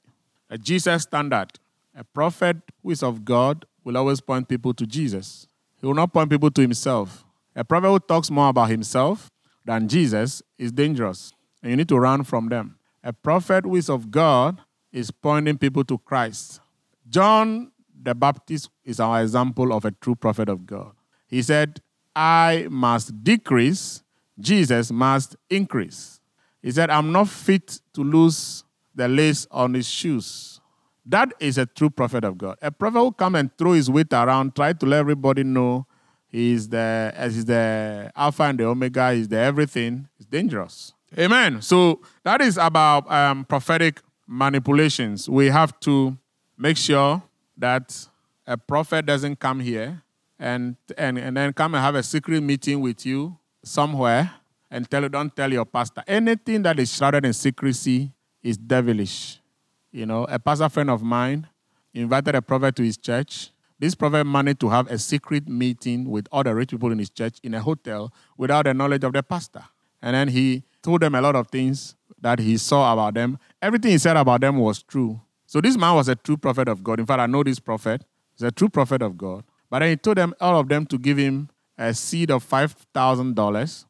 [0.51, 1.59] A Jesus standard.
[1.97, 5.47] A prophet who is of God will always point people to Jesus.
[5.81, 7.25] He will not point people to himself.
[7.57, 9.31] A prophet who talks more about himself
[9.65, 11.33] than Jesus is dangerous,
[11.63, 12.78] and you need to run from them.
[13.03, 14.61] A prophet who is of God
[14.93, 16.61] is pointing people to Christ.
[17.09, 20.93] John the Baptist is our example of a true prophet of God.
[21.27, 21.81] He said,
[22.15, 24.03] I must decrease,
[24.39, 26.21] Jesus must increase.
[26.63, 30.61] He said, I'm not fit to lose the lace on his shoes.
[31.07, 32.59] That is a true prophet of God.
[32.61, 35.87] A prophet who come and throw his weight around, try to let everybody know
[36.27, 40.93] he's the he's the Alpha and the Omega, he's the everything, is dangerous.
[41.17, 41.63] Amen.
[41.63, 45.29] So that is about um, prophetic manipulations.
[45.29, 46.19] We have to
[46.57, 47.23] make sure
[47.57, 48.07] that
[48.47, 50.03] a prophet doesn't come here
[50.39, 54.33] and, and, and then come and have a secret meeting with you somewhere
[54.71, 56.05] and tell you, don't tell your pastor.
[56.07, 59.41] Anything that is shrouded in secrecy is devilish.
[59.91, 61.47] You know, a pastor friend of mine
[61.95, 63.51] invited a prophet to his church.
[63.79, 67.39] This prophet managed to have a secret meeting with other rich people in his church
[67.43, 69.65] in a hotel without the knowledge of the pastor.
[70.03, 73.39] And then he told them a lot of things that he saw about them.
[73.63, 75.21] Everything he said about them was true.
[75.47, 77.01] So this man was a true prophet of God.
[77.01, 78.05] In fact, I know this prophet.
[78.35, 79.45] He's a true prophet of God.
[79.71, 83.85] But then he told them, all of them, to give him a seed of $5,000.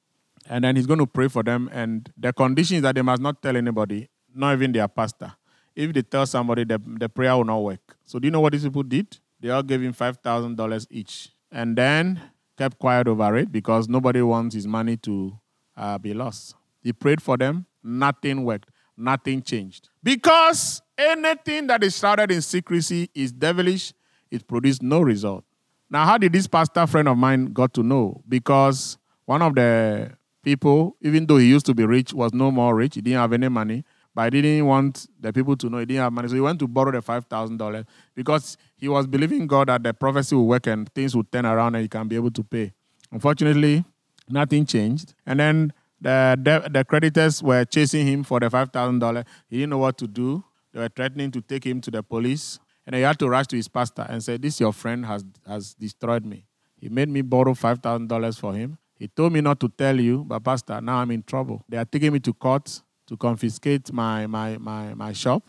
[0.49, 1.69] And then he's going to pray for them.
[1.73, 5.33] And the condition is that they must not tell anybody, not even their pastor.
[5.75, 7.97] If they tell somebody, the, the prayer will not work.
[8.05, 9.19] So do you know what these people did?
[9.41, 11.31] They all gave him $5,000 each.
[11.53, 12.21] And then
[12.57, 15.39] kept quiet over it because nobody wants his money to
[15.77, 16.55] uh, be lost.
[16.89, 17.67] He prayed for them.
[17.83, 18.71] Nothing worked.
[18.97, 19.91] Nothing changed.
[20.03, 23.93] Because Anything that is shrouded in secrecy is devilish.
[24.33, 25.45] It produced no result.
[25.89, 28.21] Now, how did this pastor friend of mine got to know?
[28.29, 30.11] Because one of the
[30.43, 32.97] people, even though he used to be rich, was no more rich.
[32.97, 33.85] He didn't have any money.
[34.13, 36.27] but he didn't want the people to know he didn't have money.
[36.27, 37.85] So he went to borrow the $5,000
[38.17, 41.77] because he was believing God that the prophecy will work and things would turn around
[41.77, 42.73] and he can be able to pay.
[43.13, 43.85] Unfortunately,
[44.29, 45.15] nothing changed.
[45.25, 49.25] And then the, the, the creditors were chasing him for the $5,000.
[49.49, 50.45] He didn't know what to do.
[50.73, 52.59] They were threatening to take him to the police.
[52.87, 55.75] And he had to rush to his pastor and say, This your friend has, has
[55.75, 56.47] destroyed me.
[56.81, 58.79] He made me borrow $5,000 for him.
[58.99, 61.63] He told me not to tell you, but Pastor, now I'm in trouble.
[61.69, 65.43] They are taking me to court to confiscate my, my, my, my shop.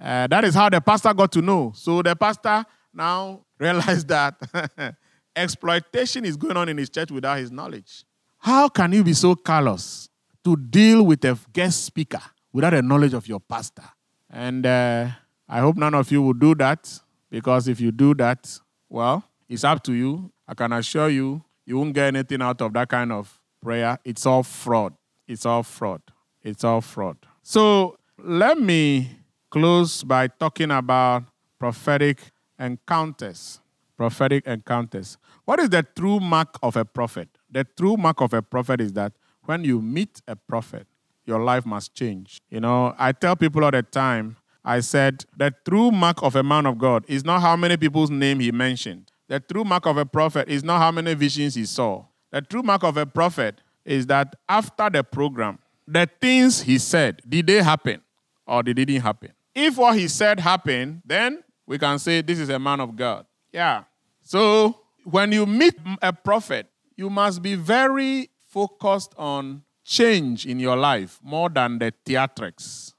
[0.00, 1.72] Uh, that is how the pastor got to know.
[1.74, 4.96] So the pastor now realized that
[5.36, 8.05] exploitation is going on in his church without his knowledge.
[8.46, 10.08] How can you be so callous
[10.44, 12.20] to deal with a guest speaker
[12.52, 13.82] without the knowledge of your pastor?
[14.30, 15.08] And uh,
[15.48, 18.56] I hope none of you will do that because if you do that,
[18.88, 20.30] well, it's up to you.
[20.46, 23.98] I can assure you, you won't get anything out of that kind of prayer.
[24.04, 24.94] It's all fraud.
[25.26, 26.02] It's all fraud.
[26.40, 27.16] It's all fraud.
[27.42, 29.10] So let me
[29.50, 31.24] close by talking about
[31.58, 32.30] prophetic
[32.60, 33.58] encounters.
[33.96, 35.18] Prophetic encounters.
[35.46, 37.28] What is the true mark of a prophet?
[37.56, 39.14] The true mark of a prophet is that
[39.46, 40.86] when you meet a prophet,
[41.24, 42.38] your life must change.
[42.50, 46.42] You know, I tell people all the time, I said, the true mark of a
[46.42, 49.10] man of God is not how many people's name he mentioned.
[49.28, 52.04] The true mark of a prophet is not how many visions he saw.
[52.30, 57.22] The true mark of a prophet is that after the program, the things he said,
[57.26, 58.02] did they happen
[58.46, 59.32] or they didn't happen?
[59.54, 63.24] If what he said happened, then we can say this is a man of God.
[63.50, 63.84] Yeah.
[64.20, 70.76] So when you meet a prophet, you must be very focused on change in your
[70.76, 72.94] life more than the theatrics.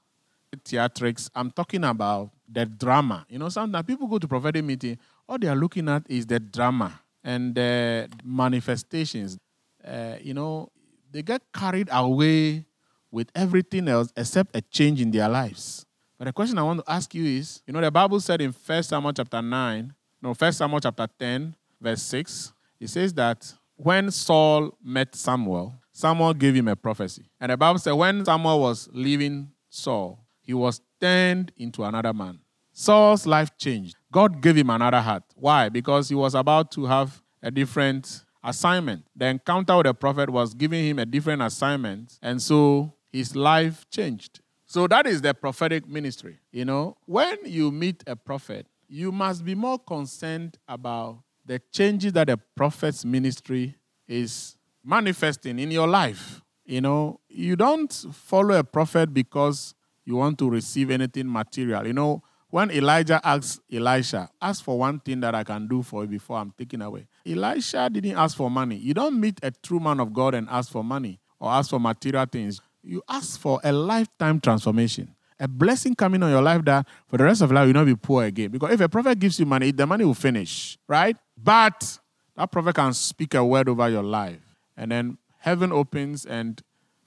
[0.50, 3.26] The Theatrics, I'm talking about the drama.
[3.28, 6.40] You know, sometimes people go to prophetic meeting, all they are looking at is the
[6.40, 9.36] drama and the manifestations.
[9.84, 10.70] Uh, you know,
[11.10, 12.64] they get carried away
[13.10, 15.84] with everything else except a change in their lives.
[16.18, 18.52] But the question I want to ask you is, you know, the Bible said in
[18.52, 24.10] 1 Samuel chapter 9, no, 1 Samuel chapter 10, verse 6, it says that when
[24.10, 27.30] Saul met Samuel, Samuel gave him a prophecy.
[27.40, 32.40] And the Bible said when Samuel was leaving Saul, he was turned into another man.
[32.72, 33.96] Saul's life changed.
[34.10, 35.22] God gave him another heart.
[35.36, 35.68] Why?
[35.68, 39.04] Because he was about to have a different assignment.
[39.14, 42.18] The encounter with the prophet was giving him a different assignment.
[42.20, 44.40] And so his life changed.
[44.66, 46.38] So that is the prophetic ministry.
[46.50, 52.12] You know, when you meet a prophet, you must be more concerned about the changes
[52.12, 53.74] that the prophet's ministry
[54.06, 56.42] is manifesting in your life.
[56.66, 59.74] You know, you don't follow a prophet because
[60.04, 61.86] you want to receive anything material.
[61.86, 66.02] You know, when Elijah asks Elisha, ask for one thing that I can do for
[66.02, 67.08] you before I'm taken away.
[67.26, 68.76] Elisha didn't ask for money.
[68.76, 71.80] You don't meet a true man of God and ask for money or ask for
[71.80, 72.60] material things.
[72.82, 77.24] You ask for a lifetime transformation a blessing coming on your life that for the
[77.24, 78.50] rest of life you'll not be poor again.
[78.50, 81.16] Because if a prophet gives you money, the money will finish, right?
[81.42, 81.98] But
[82.36, 84.40] that prophet can speak a word over your life.
[84.76, 86.60] And then heaven opens and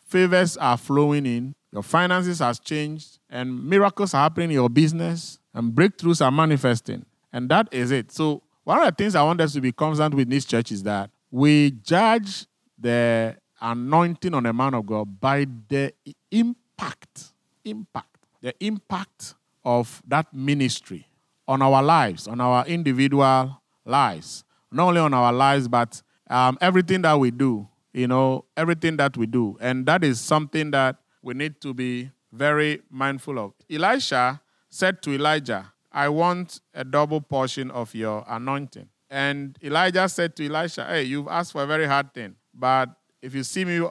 [0.05, 1.55] favors are flowing in.
[1.71, 7.05] Your finances has changed and miracles are happening in your business and breakthroughs are manifesting.
[7.31, 8.11] And that is it.
[8.11, 10.83] So one of the things I want us to be constant with this church is
[10.83, 12.45] that we judge
[12.77, 15.93] the anointing on a man of God by the
[16.29, 17.31] impact,
[17.63, 18.11] impact
[18.41, 21.07] the impact of that ministry
[21.47, 23.60] on our lives, on our individual
[23.91, 24.43] lives.
[24.71, 29.17] Not only on our lives, but um, everything that we do, you know, everything that
[29.17, 29.57] we do.
[29.59, 33.53] And that is something that we need to be very mindful of.
[33.69, 38.87] Elisha said to Elijah, I want a double portion of your anointing.
[39.09, 42.89] And Elijah said to Elisha, Hey, you've asked for a very hard thing, but
[43.21, 43.85] if you see me,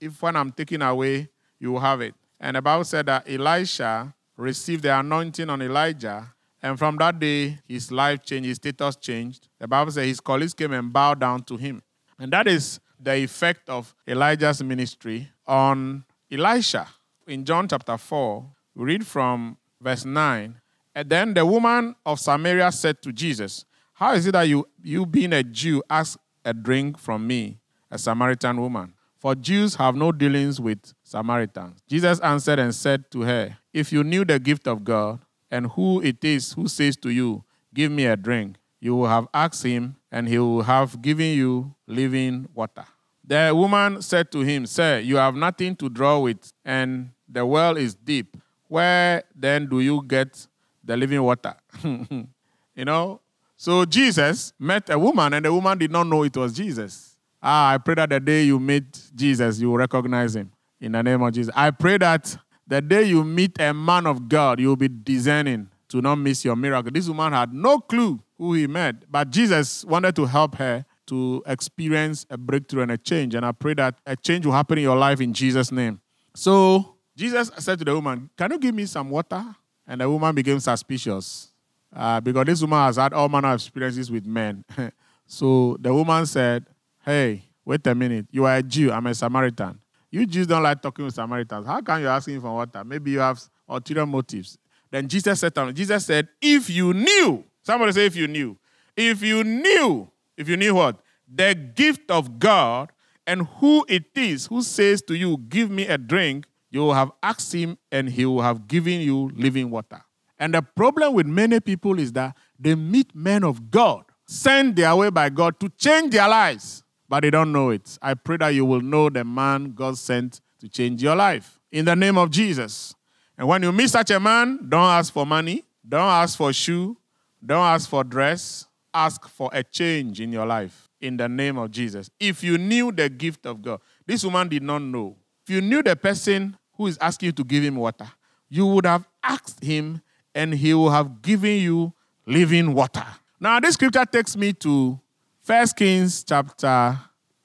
[0.00, 1.28] if when I'm taken away,
[1.60, 2.14] you will have it.
[2.40, 6.32] And the Bible said that Elisha received the anointing on Elijah.
[6.62, 9.48] And from that day, his life changed, his status changed.
[9.58, 11.82] The Bible says his colleagues came and bowed down to him.
[12.18, 16.86] And that is the effect of Elijah's ministry on Elisha.
[17.26, 18.46] In John chapter 4,
[18.76, 20.60] we read from verse 9.
[20.94, 25.04] And then the woman of Samaria said to Jesus, How is it that you, you
[25.04, 27.58] being a Jew, ask a drink from me,
[27.90, 28.94] a Samaritan woman?
[29.18, 31.80] For Jews have no dealings with Samaritans.
[31.88, 35.20] Jesus answered and said to her, If you knew the gift of God
[35.52, 37.44] and who it is who says to you,
[37.74, 41.74] Give me a drink, you will have asked him, and he will have given you
[41.86, 42.84] living water.
[43.24, 47.76] The woman said to him, Sir, you have nothing to draw with, and the well
[47.76, 48.36] is deep.
[48.66, 50.46] Where then do you get
[50.82, 51.54] the living water?
[51.84, 53.20] you know?
[53.56, 57.16] So Jesus met a woman, and the woman did not know it was Jesus.
[57.42, 60.50] Ah, I pray that the day you meet Jesus, you will recognize him
[60.80, 61.52] in the name of Jesus.
[61.56, 62.36] I pray that
[62.72, 66.56] The day you meet a man of God, you'll be discerning to not miss your
[66.56, 66.90] miracle.
[66.90, 71.42] This woman had no clue who he met, but Jesus wanted to help her to
[71.46, 73.34] experience a breakthrough and a change.
[73.34, 76.00] And I pray that a change will happen in your life in Jesus' name.
[76.34, 79.44] So Jesus said to the woman, Can you give me some water?
[79.86, 81.52] And the woman became suspicious
[81.94, 84.64] uh, because this woman has had all manner of experiences with men.
[85.26, 86.64] so the woman said,
[87.04, 88.28] Hey, wait a minute.
[88.30, 89.81] You are a Jew, I'm a Samaritan.
[90.12, 91.66] You Jews don't like talking with Samaritans.
[91.66, 92.84] How can you ask him for water?
[92.84, 94.58] Maybe you have ulterior motives.
[94.90, 98.58] Then Jesus said to him, Jesus said, If you knew, somebody say, if you knew,
[98.94, 101.00] if you knew, if you knew what?
[101.34, 102.92] The gift of God
[103.26, 107.10] and who it is who says to you, Give me a drink, you will have
[107.22, 110.02] asked him and he will have given you living water.
[110.38, 114.94] And the problem with many people is that they meet men of God, sent their
[114.94, 116.82] way by God to change their lives,
[117.12, 117.98] but they don't know it.
[118.00, 121.60] I pray that you will know the man God sent to change your life.
[121.70, 122.94] In the name of Jesus.
[123.36, 126.96] And when you meet such a man, don't ask for money, don't ask for shoe,
[127.44, 131.70] don't ask for dress, ask for a change in your life in the name of
[131.70, 132.08] Jesus.
[132.18, 135.14] If you knew the gift of God, this woman did not know.
[135.46, 138.10] If you knew the person who is asking you to give him water,
[138.48, 140.00] you would have asked him
[140.34, 141.92] and he would have given you
[142.24, 143.04] living water.
[143.38, 144.98] Now, this scripture takes me to
[145.44, 146.96] 1 Kings chapter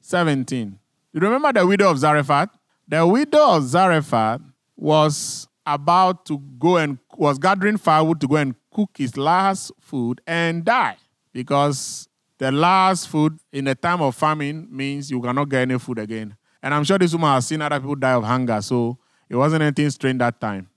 [0.02, 0.78] 17.
[1.14, 2.50] You remember the widow of Zarephath?
[2.88, 4.40] The widow of Zarephath
[4.76, 10.22] was about to go and was gathering firewood to go and cook his last food
[10.28, 10.98] and die
[11.34, 15.98] because the last food in a time of famine means you cannot get any food
[15.98, 16.38] again.
[16.62, 19.64] And I'm sure this woman has seen other people die of hunger, so it wasn't
[19.64, 20.70] anything strange that time.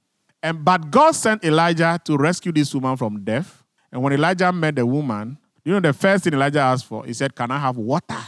[0.43, 3.63] And but God sent Elijah to rescue this woman from death.
[3.93, 5.37] And when Elijah met the woman,
[5.71, 8.19] you know the first thing Elijah asked for, he said, Can I have water?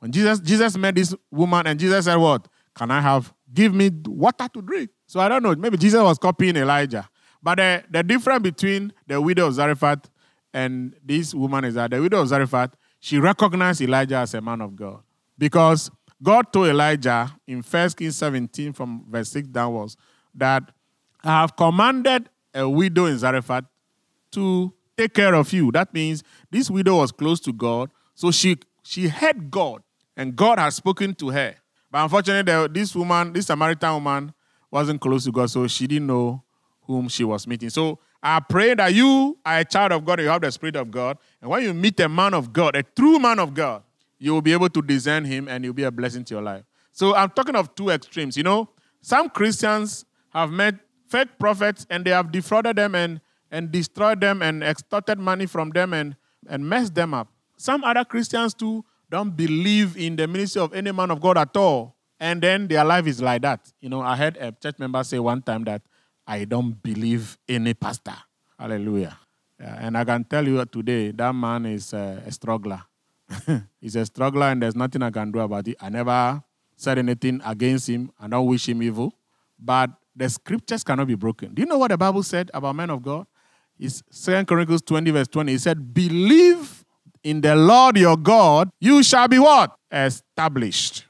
[0.00, 2.46] When Jesus, Jesus met this woman, and Jesus said, What?
[2.74, 4.90] Can I have give me water to drink?
[5.06, 5.54] So I don't know.
[5.54, 7.08] Maybe Jesus was copying Elijah.
[7.42, 10.10] But the, the difference between the widow of Zarephath
[10.52, 14.60] and this woman is that the widow of Zarephath, she recognized Elijah as a man
[14.60, 15.00] of God.
[15.38, 15.90] Because
[16.22, 19.96] God told Elijah in 1 Kings 17 from verse 6 downwards
[20.34, 20.64] that
[21.24, 23.64] I have commanded a widow in Zarephath
[24.32, 25.72] to take care of you.
[25.72, 29.82] That means this widow was close to God, so she she heard God,
[30.16, 31.54] and God has spoken to her.
[31.90, 34.34] But unfortunately, this woman, this Samaritan woman,
[34.70, 36.42] wasn't close to God, so she didn't know
[36.82, 37.70] whom she was meeting.
[37.70, 40.90] So I pray that you are a child of God you have the Spirit of
[40.90, 41.16] God.
[41.40, 43.82] And when you meet a man of God, a true man of God,
[44.18, 46.64] you will be able to discern him and he'll be a blessing to your life.
[46.92, 48.36] So I'm talking of two extremes.
[48.36, 48.68] You know,
[49.00, 50.74] some Christians have met
[51.08, 53.20] fake prophets and they have defrauded them and,
[53.50, 56.16] and destroyed them and extorted money from them and,
[56.48, 57.28] and messed them up.
[57.56, 61.56] Some other Christians too don't believe in the ministry of any man of God at
[61.56, 61.96] all.
[62.18, 63.72] And then their life is like that.
[63.80, 65.82] You know, I heard a church member say one time that
[66.26, 68.14] I don't believe any pastor.
[68.58, 69.18] Hallelujah.
[69.58, 72.82] Yeah, and I can tell you today, that man is a, a struggler.
[73.80, 75.76] He's a struggler, and there's nothing I can do about it.
[75.80, 76.42] I never
[76.76, 78.10] said anything against him.
[78.18, 79.12] I don't wish him evil.
[79.58, 81.54] But the scriptures cannot be broken.
[81.54, 83.26] Do you know what the Bible said about men of God?
[83.80, 85.54] It's 2 Chronicles 20, verse 20.
[85.54, 86.84] It said, Believe
[87.24, 89.74] in the Lord your God, you shall be what?
[89.90, 91.06] Established.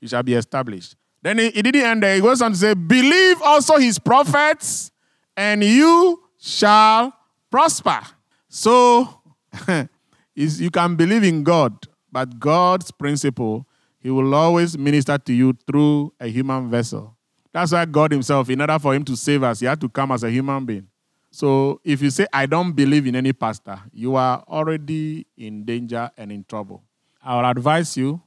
[0.00, 0.96] You shall be established.
[1.22, 2.14] Then he, he didn't end there.
[2.14, 4.90] He goes on to say, Believe also his prophets,
[5.36, 7.12] and you shall
[7.50, 8.00] prosper.
[8.48, 9.20] So
[10.34, 11.76] you can believe in God,
[12.10, 13.66] but God's principle,
[14.00, 17.16] he will always minister to you through a human vessel.
[17.52, 20.10] That's why God Himself, in order for Him to save us, He had to come
[20.10, 20.88] as a human being.
[21.34, 26.08] So if you say, I don't believe in any pastor, you are already in danger
[26.16, 26.84] and in trouble.
[27.20, 28.22] I will advise you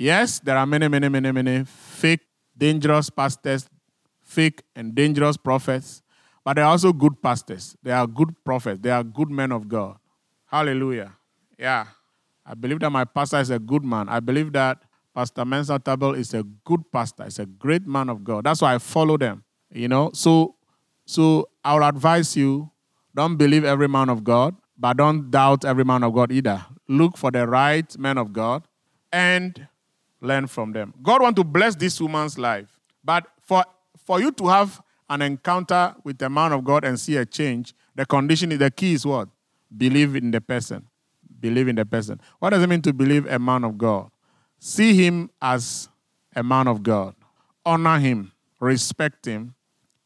[0.00, 2.20] yes, there are many, many, many, many fake,
[2.56, 3.68] dangerous pastors,
[4.22, 6.02] fake and dangerous prophets,
[6.44, 7.76] but there are also good pastors.
[7.82, 8.80] They are good prophets.
[8.82, 9.96] They are good men of God.
[10.46, 11.12] Hallelujah.
[11.58, 11.86] Yeah.
[12.44, 14.08] I believe that my pastor is a good man.
[14.08, 14.82] I believe that
[15.14, 17.24] Pastor Mensa Otabil is a good pastor.
[17.24, 18.44] He's a great man of God.
[18.44, 19.44] That's why I follow them.
[19.72, 20.56] You know, so
[21.10, 22.70] so I will advise you:
[23.16, 26.64] don't believe every man of God, but don't doubt every man of God either.
[26.86, 28.62] Look for the right man of God
[29.12, 29.66] and
[30.20, 30.94] learn from them.
[31.02, 33.64] God want to bless this woman's life, but for
[34.06, 37.74] for you to have an encounter with a man of God and see a change,
[37.96, 39.28] the condition the key is what?
[39.76, 40.86] Believe in the person.
[41.40, 42.20] Believe in the person.
[42.38, 44.10] What does it mean to believe a man of God?
[44.60, 45.88] See him as
[46.36, 47.16] a man of God.
[47.66, 48.30] Honor him,
[48.60, 49.56] respect him,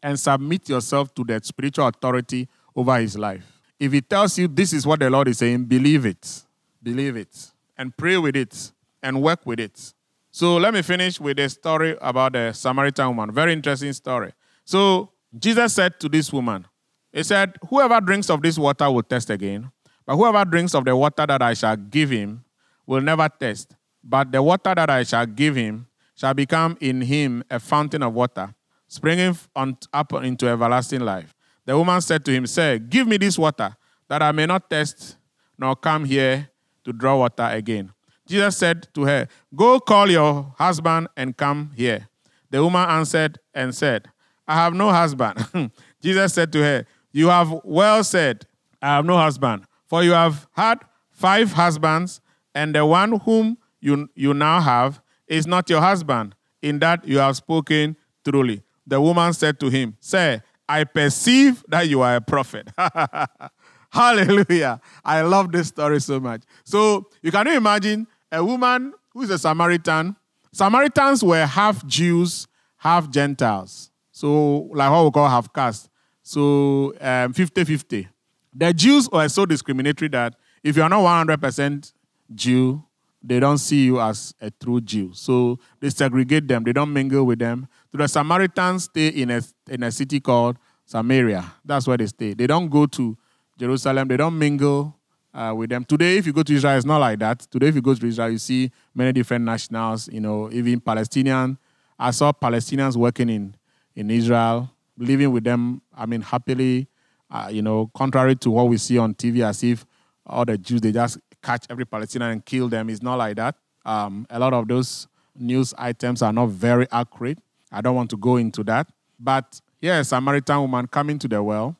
[0.04, 2.46] and submit yourself to that spiritual authority
[2.76, 3.42] over his life.
[3.80, 6.42] If he tells you this is what the Lord is saying, believe it.
[6.82, 7.50] Believe it.
[7.78, 8.70] And pray with it
[9.02, 9.94] and work with it.
[10.30, 13.32] So let me finish with a story about the Samaritan woman.
[13.32, 14.32] Very interesting story.
[14.66, 16.66] So Jesus said to this woman,
[17.10, 19.70] He said, Whoever drinks of this water will thirst again,
[20.04, 22.44] but whoever drinks of the water that I shall give him
[22.86, 23.74] will never thirst.
[24.02, 28.12] But the water that I shall give him shall become in him a fountain of
[28.12, 28.54] water,
[28.94, 31.34] springing on, up into everlasting life.
[31.66, 33.76] The woman said to him, Sir, give me this water,
[34.08, 35.16] that I may not thirst
[35.58, 36.48] nor come here
[36.84, 37.92] to draw water again.
[38.26, 42.08] Jesus said to her, Go call your husband and come here.
[42.50, 44.08] The woman answered and said,
[44.46, 45.72] I have no husband.
[46.00, 48.46] Jesus said to her, You have well said,
[48.80, 50.78] I have no husband, for you have had
[51.10, 52.20] five husbands,
[52.54, 56.36] and the one whom you, you now have is not your husband.
[56.62, 58.62] In that you have spoken truly.
[58.86, 62.68] The woman said to him, Sir, I perceive that you are a prophet.
[63.90, 64.80] Hallelujah.
[65.04, 66.42] I love this story so much.
[66.64, 70.16] So you can imagine a woman who is a Samaritan.
[70.52, 73.90] Samaritans were half Jews, half Gentiles.
[74.10, 75.88] So, like what we call half caste.
[76.22, 78.08] So, um, 50 50.
[78.54, 81.92] The Jews were so discriminatory that if you are not 100%
[82.34, 82.82] Jew,
[83.22, 85.12] they don't see you as a true Jew.
[85.14, 87.68] So they segregate them, they don't mingle with them.
[87.94, 89.40] So the Samaritans stay in a,
[89.70, 91.44] in a city called Samaria.
[91.64, 92.34] That's where they stay.
[92.34, 93.16] They don't go to
[93.56, 94.96] Jerusalem, they don't mingle
[95.32, 95.84] uh, with them.
[95.84, 97.38] Today, if you go to Israel, it's not like that.
[97.52, 101.56] Today, if you go to Israel, you see many different nationals, you know, even Palestinian.
[101.96, 103.54] I saw Palestinians working in,
[103.94, 104.68] in Israel,
[104.98, 106.88] living with them, I mean, happily,
[107.30, 109.86] uh, you know, contrary to what we see on TV as if
[110.26, 112.90] all the Jews, they just catch every Palestinian and kill them.
[112.90, 113.54] It's not like that.
[113.86, 115.06] Um, a lot of those
[115.38, 117.38] news items are not very accurate.
[117.74, 118.88] I don't want to go into that.
[119.18, 121.76] But a Samaritan woman coming to the well.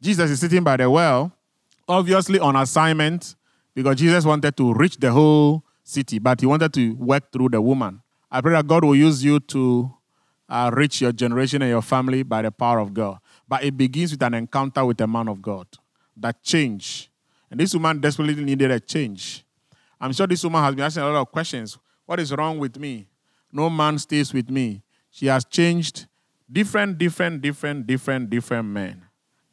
[0.00, 1.32] Jesus is sitting by the well,
[1.88, 3.34] obviously on assignment
[3.74, 7.60] because Jesus wanted to reach the whole city, but he wanted to work through the
[7.60, 8.02] woman.
[8.30, 9.90] I pray that God will use you to
[10.48, 13.18] uh, reach your generation and your family by the power of God.
[13.48, 15.66] But it begins with an encounter with a man of God.
[16.16, 17.10] That change
[17.50, 19.44] and this woman desperately needed a change.
[20.00, 21.78] I'm sure this woman has been asking a lot of questions.
[22.04, 23.08] What is wrong with me?
[23.52, 24.82] No man stays with me.
[25.16, 26.08] She has changed
[26.52, 29.02] different, different, different, different, different men.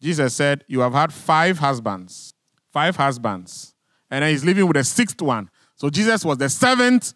[0.02, 2.34] Jesus said, You have had five husbands.
[2.74, 3.74] Five husbands.
[4.12, 5.50] And then he's living with a sixth one.
[5.78, 7.14] So Jesus was the seventh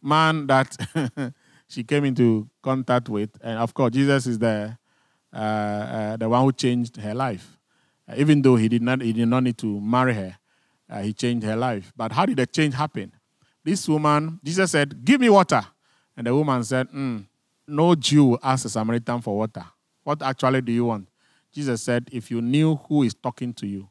[0.00, 0.74] man that
[1.68, 3.28] she came into contact with.
[3.42, 4.78] And of course, Jesus is the,
[5.30, 7.58] uh, uh, the one who changed her life.
[8.08, 10.38] Uh, even though he did not, he did not need to marry her,
[10.88, 11.92] uh, he changed her life.
[11.94, 13.12] But how did the change happen?
[13.62, 15.60] This woman, Jesus said, Give me water.
[16.16, 17.26] And the woman said, mm,
[17.66, 19.64] No Jew asks a Samaritan for water.
[20.02, 21.08] What actually do you want?
[21.52, 23.88] Jesus said, If you knew who is talking to you,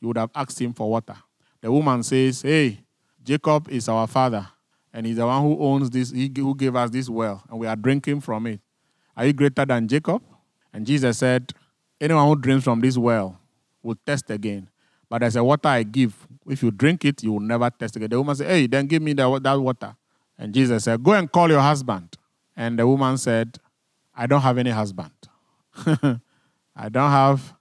[0.00, 1.16] you would have asked him for water.
[1.60, 2.80] The woman says, Hey,
[3.22, 4.46] Jacob is our father,
[4.92, 7.66] and he's the one who owns this, he who gave us this well, and we
[7.66, 8.60] are drinking from it.
[9.16, 10.22] Are you greater than Jacob?
[10.72, 11.52] And Jesus said,
[12.00, 13.38] Anyone who drinks from this well
[13.82, 14.68] will test again.
[15.08, 16.14] But there's a water I give.
[16.46, 18.10] If you drink it, you will never test again.
[18.10, 19.94] The woman said, Hey, then give me the, that water.
[20.36, 22.16] And Jesus said, Go and call your husband.
[22.56, 23.58] And the woman said,
[24.14, 25.12] I don't have any husband.
[26.76, 27.54] I don't have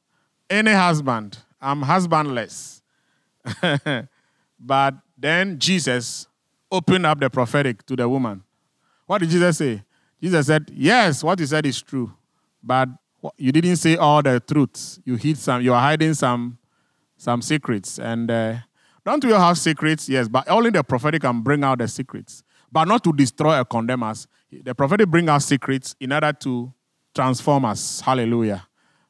[0.50, 1.40] any husband.
[1.60, 2.82] I'm husbandless.
[4.60, 6.28] but then Jesus
[6.72, 8.44] opened up the prophetic to the woman.
[9.06, 9.84] What did Jesus say?
[10.22, 12.14] Jesus said, Yes, what you said is true.
[12.62, 12.90] But
[13.38, 15.00] you didn't say all the truths.
[15.06, 15.62] You hid some.
[15.62, 16.58] You are hiding some,
[17.18, 18.00] some secrets.
[18.00, 18.56] And uh,
[19.06, 20.08] don't we all have secrets?
[20.08, 22.44] Yes, but only the prophetic can bring out the secrets,
[22.74, 24.28] but not to destroy or condemn us.
[24.52, 26.74] The prophetic bring out secrets in order to
[27.14, 28.02] transform us.
[28.02, 28.68] Hallelujah.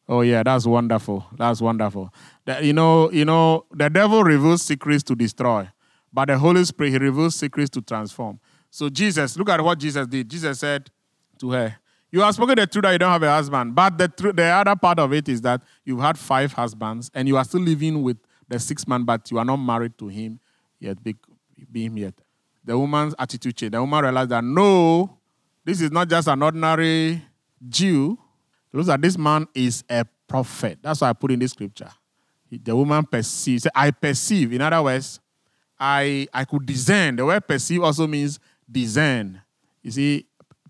[0.07, 1.26] Oh yeah, that's wonderful.
[1.38, 2.14] That's wonderful.
[2.45, 5.69] The, you know, you know, the devil reveals secrets to destroy,
[6.11, 8.40] but the Holy Spirit he reveals secrets to transform.
[8.69, 10.30] So Jesus, look at what Jesus did.
[10.30, 10.90] Jesus said
[11.40, 11.77] to her,
[12.11, 13.73] you have spoken the truth that you don't have a husband.
[13.73, 17.27] But the, tr- the other part of it is that you've had five husbands and
[17.27, 18.18] you are still living with
[18.48, 20.40] the sixth man, but you are not married to him
[20.80, 21.15] yet, be,
[21.73, 22.14] him yet.
[22.64, 23.73] The woman's attitude changed.
[23.73, 25.18] The woman realized that no,
[25.65, 27.22] this is not just an ordinary
[27.68, 28.18] Jew.
[28.72, 30.80] Looks like this man is a prophet.
[30.81, 31.90] That's why I put in this scripture.
[32.49, 33.68] The woman perceives.
[33.73, 34.53] I perceive.
[34.53, 35.19] In other words,
[35.80, 37.15] I I could discern.
[37.15, 38.40] The word perceive also means
[38.72, 39.41] discern.
[39.81, 40.26] You see,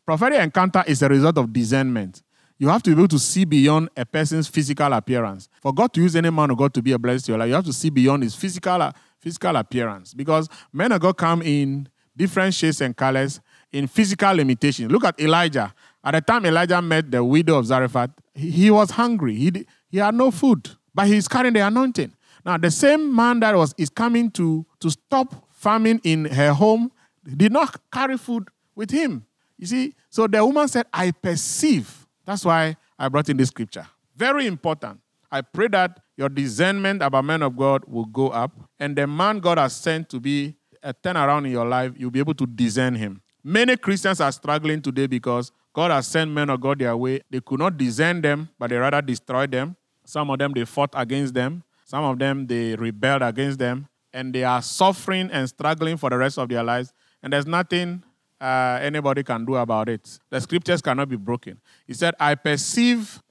[0.05, 2.23] Prophetic encounter is a result of discernment.
[2.57, 5.47] You have to be able to see beyond a person's physical appearance.
[5.61, 7.47] For God to use any man of God to be a blessing to your life,
[7.47, 8.91] you have to see beyond his physical,
[9.23, 10.13] physical appearance.
[10.13, 13.39] Because men of God come in different shapes and colors,
[13.71, 14.91] in physical limitations.
[14.91, 15.73] Look at Elijah.
[16.03, 19.35] At the time Elijah met the widow of Zarephath, he, was hungry.
[19.35, 22.13] He, he had no food, but he's carrying the anointing.
[22.45, 26.91] Now, the same man that was is coming to, to stop famine in her home
[27.25, 29.25] did not carry food with him.
[29.57, 32.05] You see, so the woman said, I perceive.
[32.25, 33.87] That's why I brought in this scripture.
[34.15, 34.99] Very important.
[35.31, 39.39] I pray that your discernment about men of God will go up, and the man
[39.39, 42.95] God has sent to be a turnaround in your life, you'll be able to discern
[42.95, 43.21] him.
[43.43, 47.21] Many Christians are struggling today because God has sent men of God their way.
[47.29, 49.75] They could not discern them, but they rather destroyed them.
[50.05, 51.63] Some of them they fought against them.
[51.85, 56.17] Some of them they rebelled against them, and they are suffering and struggling for the
[56.17, 56.93] rest of their lives.
[57.21, 58.03] And there's nothing
[58.39, 60.19] uh, anybody can do about it.
[60.29, 61.59] The scriptures cannot be broken.
[61.87, 63.21] He said, I perceive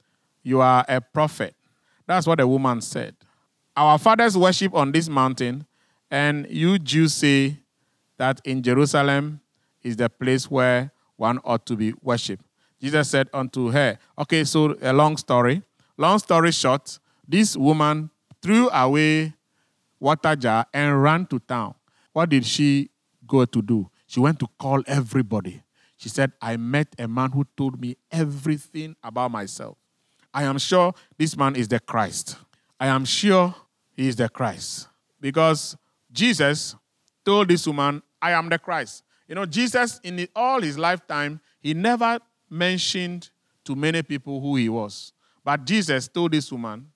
[0.43, 1.55] you are a prophet.
[2.05, 3.15] That's what the woman said.
[3.75, 5.65] Our fathers worship on this mountain,
[6.11, 7.57] and you Jews say
[8.17, 9.41] that in Jerusalem
[9.81, 12.43] is the place where one ought to be worshipped.
[12.81, 15.63] Jesus said unto her, Okay, so a long story.
[15.97, 18.09] Long story short, this woman
[18.41, 19.33] threw away
[19.99, 21.75] water jar and ran to town.
[22.11, 22.89] What did she
[23.25, 23.89] go to do?
[24.05, 25.63] She went to call everybody.
[25.97, 29.77] She said, I met a man who told me everything about myself.
[30.33, 32.37] I am sure this man is the Christ.
[32.79, 33.53] I am sure
[33.91, 34.87] he is the Christ.
[35.21, 35.77] Because
[36.11, 36.75] Jesus
[37.23, 39.03] told this woman, I am the Christ.
[39.27, 42.19] You know, Jesus, in all his lifetime, he never
[42.49, 43.29] mentioned
[43.65, 45.13] to many people who he was.
[45.43, 46.87] But Jesus told this woman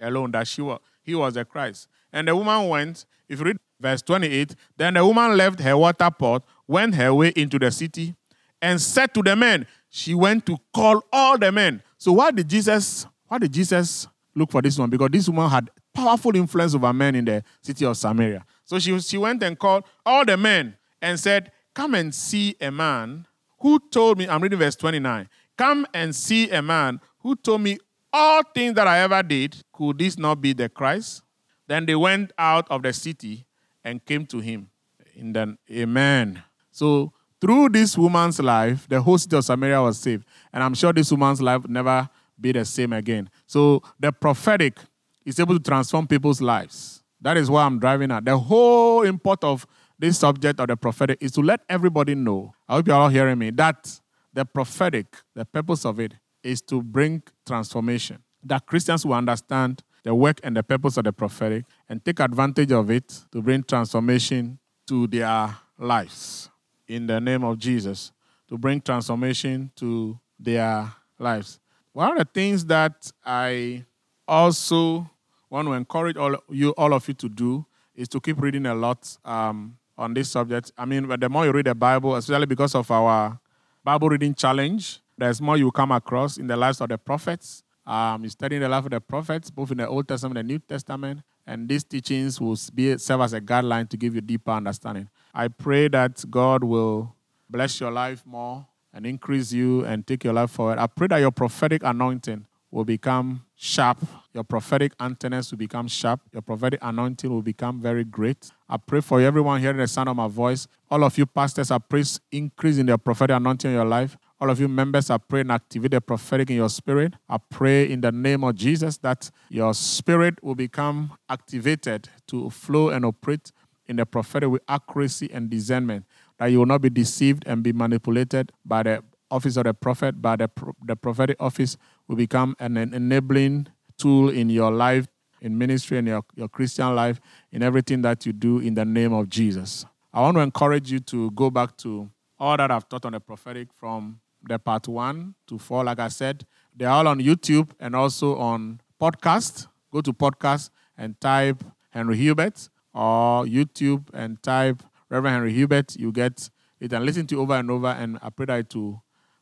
[0.00, 1.88] alone that she was, he was the Christ.
[2.12, 6.10] And the woman went, if you read verse 28, then the woman left her water
[6.10, 8.14] pot, went her way into the city,
[8.60, 11.82] and said to the men, she went to call all the men.
[12.02, 14.90] So why did Jesus, why did Jesus look for this one?
[14.90, 18.44] Because this woman had powerful influence over men in the city of Samaria.
[18.64, 22.72] So she, she went and called all the men and said, Come and see a
[22.72, 23.24] man
[23.60, 25.28] who told me, I'm reading verse 29.
[25.56, 27.78] Come and see a man who told me
[28.12, 29.58] all things that I ever did.
[29.72, 31.22] Could this not be the Christ?
[31.68, 33.46] Then they went out of the city
[33.84, 34.70] and came to him.
[35.14, 36.42] In the Amen.
[36.72, 37.12] So
[37.42, 40.24] through this woman's life, the whole city of Samaria was saved.
[40.52, 42.08] And I'm sure this woman's life never
[42.40, 43.28] be the same again.
[43.48, 44.78] So the prophetic
[45.26, 47.02] is able to transform people's lives.
[47.20, 48.24] That is why I'm driving at.
[48.24, 49.66] The whole import of
[49.98, 52.54] this subject of the prophetic is to let everybody know.
[52.68, 53.50] I hope you're all hearing me.
[53.50, 54.00] That
[54.32, 56.14] the prophetic, the purpose of it
[56.44, 58.22] is to bring transformation.
[58.44, 62.70] That Christians will understand the work and the purpose of the prophetic and take advantage
[62.70, 66.48] of it to bring transformation to their lives
[66.88, 68.12] in the name of Jesus
[68.48, 71.58] to bring transformation to their lives.
[71.92, 73.84] One of the things that I
[74.26, 75.10] also
[75.50, 78.74] want to encourage all you, all of you to do is to keep reading a
[78.74, 80.72] lot um, on this subject.
[80.76, 83.38] I mean, the more you read the Bible, especially because of our
[83.84, 87.62] Bible reading challenge, there's more you come across in the lives of the prophets.
[87.84, 91.22] Um, studying the life of the prophets, both in the Old Testament and New Testament,
[91.46, 95.08] and these teachings will be, serve as a guideline to give you deeper understanding.
[95.34, 97.16] I pray that God will
[97.50, 100.78] bless your life more and increase you and take your life forward.
[100.78, 103.98] I pray that your prophetic anointing will become sharp.
[104.32, 106.20] Your prophetic antennas will become sharp.
[106.32, 108.50] Your prophetic anointing will become very great.
[108.68, 110.66] I pray for everyone hearing the sound of my voice.
[110.90, 114.16] All of you pastors, I pray increase in your prophetic anointing in your life.
[114.42, 117.14] All of you members, I pray and activate the prophetic in your spirit.
[117.28, 122.88] I pray in the name of Jesus that your spirit will become activated to flow
[122.88, 123.52] and operate
[123.86, 126.06] in the prophetic with accuracy and discernment,
[126.40, 130.20] that you will not be deceived and be manipulated by the office of the prophet,
[130.20, 130.50] but the,
[130.86, 131.76] the prophetic office
[132.08, 135.06] will become an enabling tool in your life,
[135.40, 137.20] in ministry, and your, your Christian life,
[137.52, 139.86] in everything that you do in the name of Jesus.
[140.12, 142.10] I want to encourage you to go back to
[142.40, 145.84] all that I've taught on the prophetic from the part one to four.
[145.84, 146.44] Like I said,
[146.74, 149.66] they're all on YouTube and also on podcast.
[149.92, 155.96] Go to podcast and type Henry Hubert or YouTube and type Reverend Henry Hubert.
[155.96, 156.48] You get
[156.80, 157.88] it and listen to it over and over.
[157.88, 159.00] And I pray that to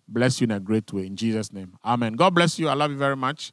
[0.08, 1.06] bless you in a great way.
[1.06, 1.76] In Jesus' name.
[1.84, 2.14] Amen.
[2.14, 2.68] God bless you.
[2.68, 3.52] I love you very much.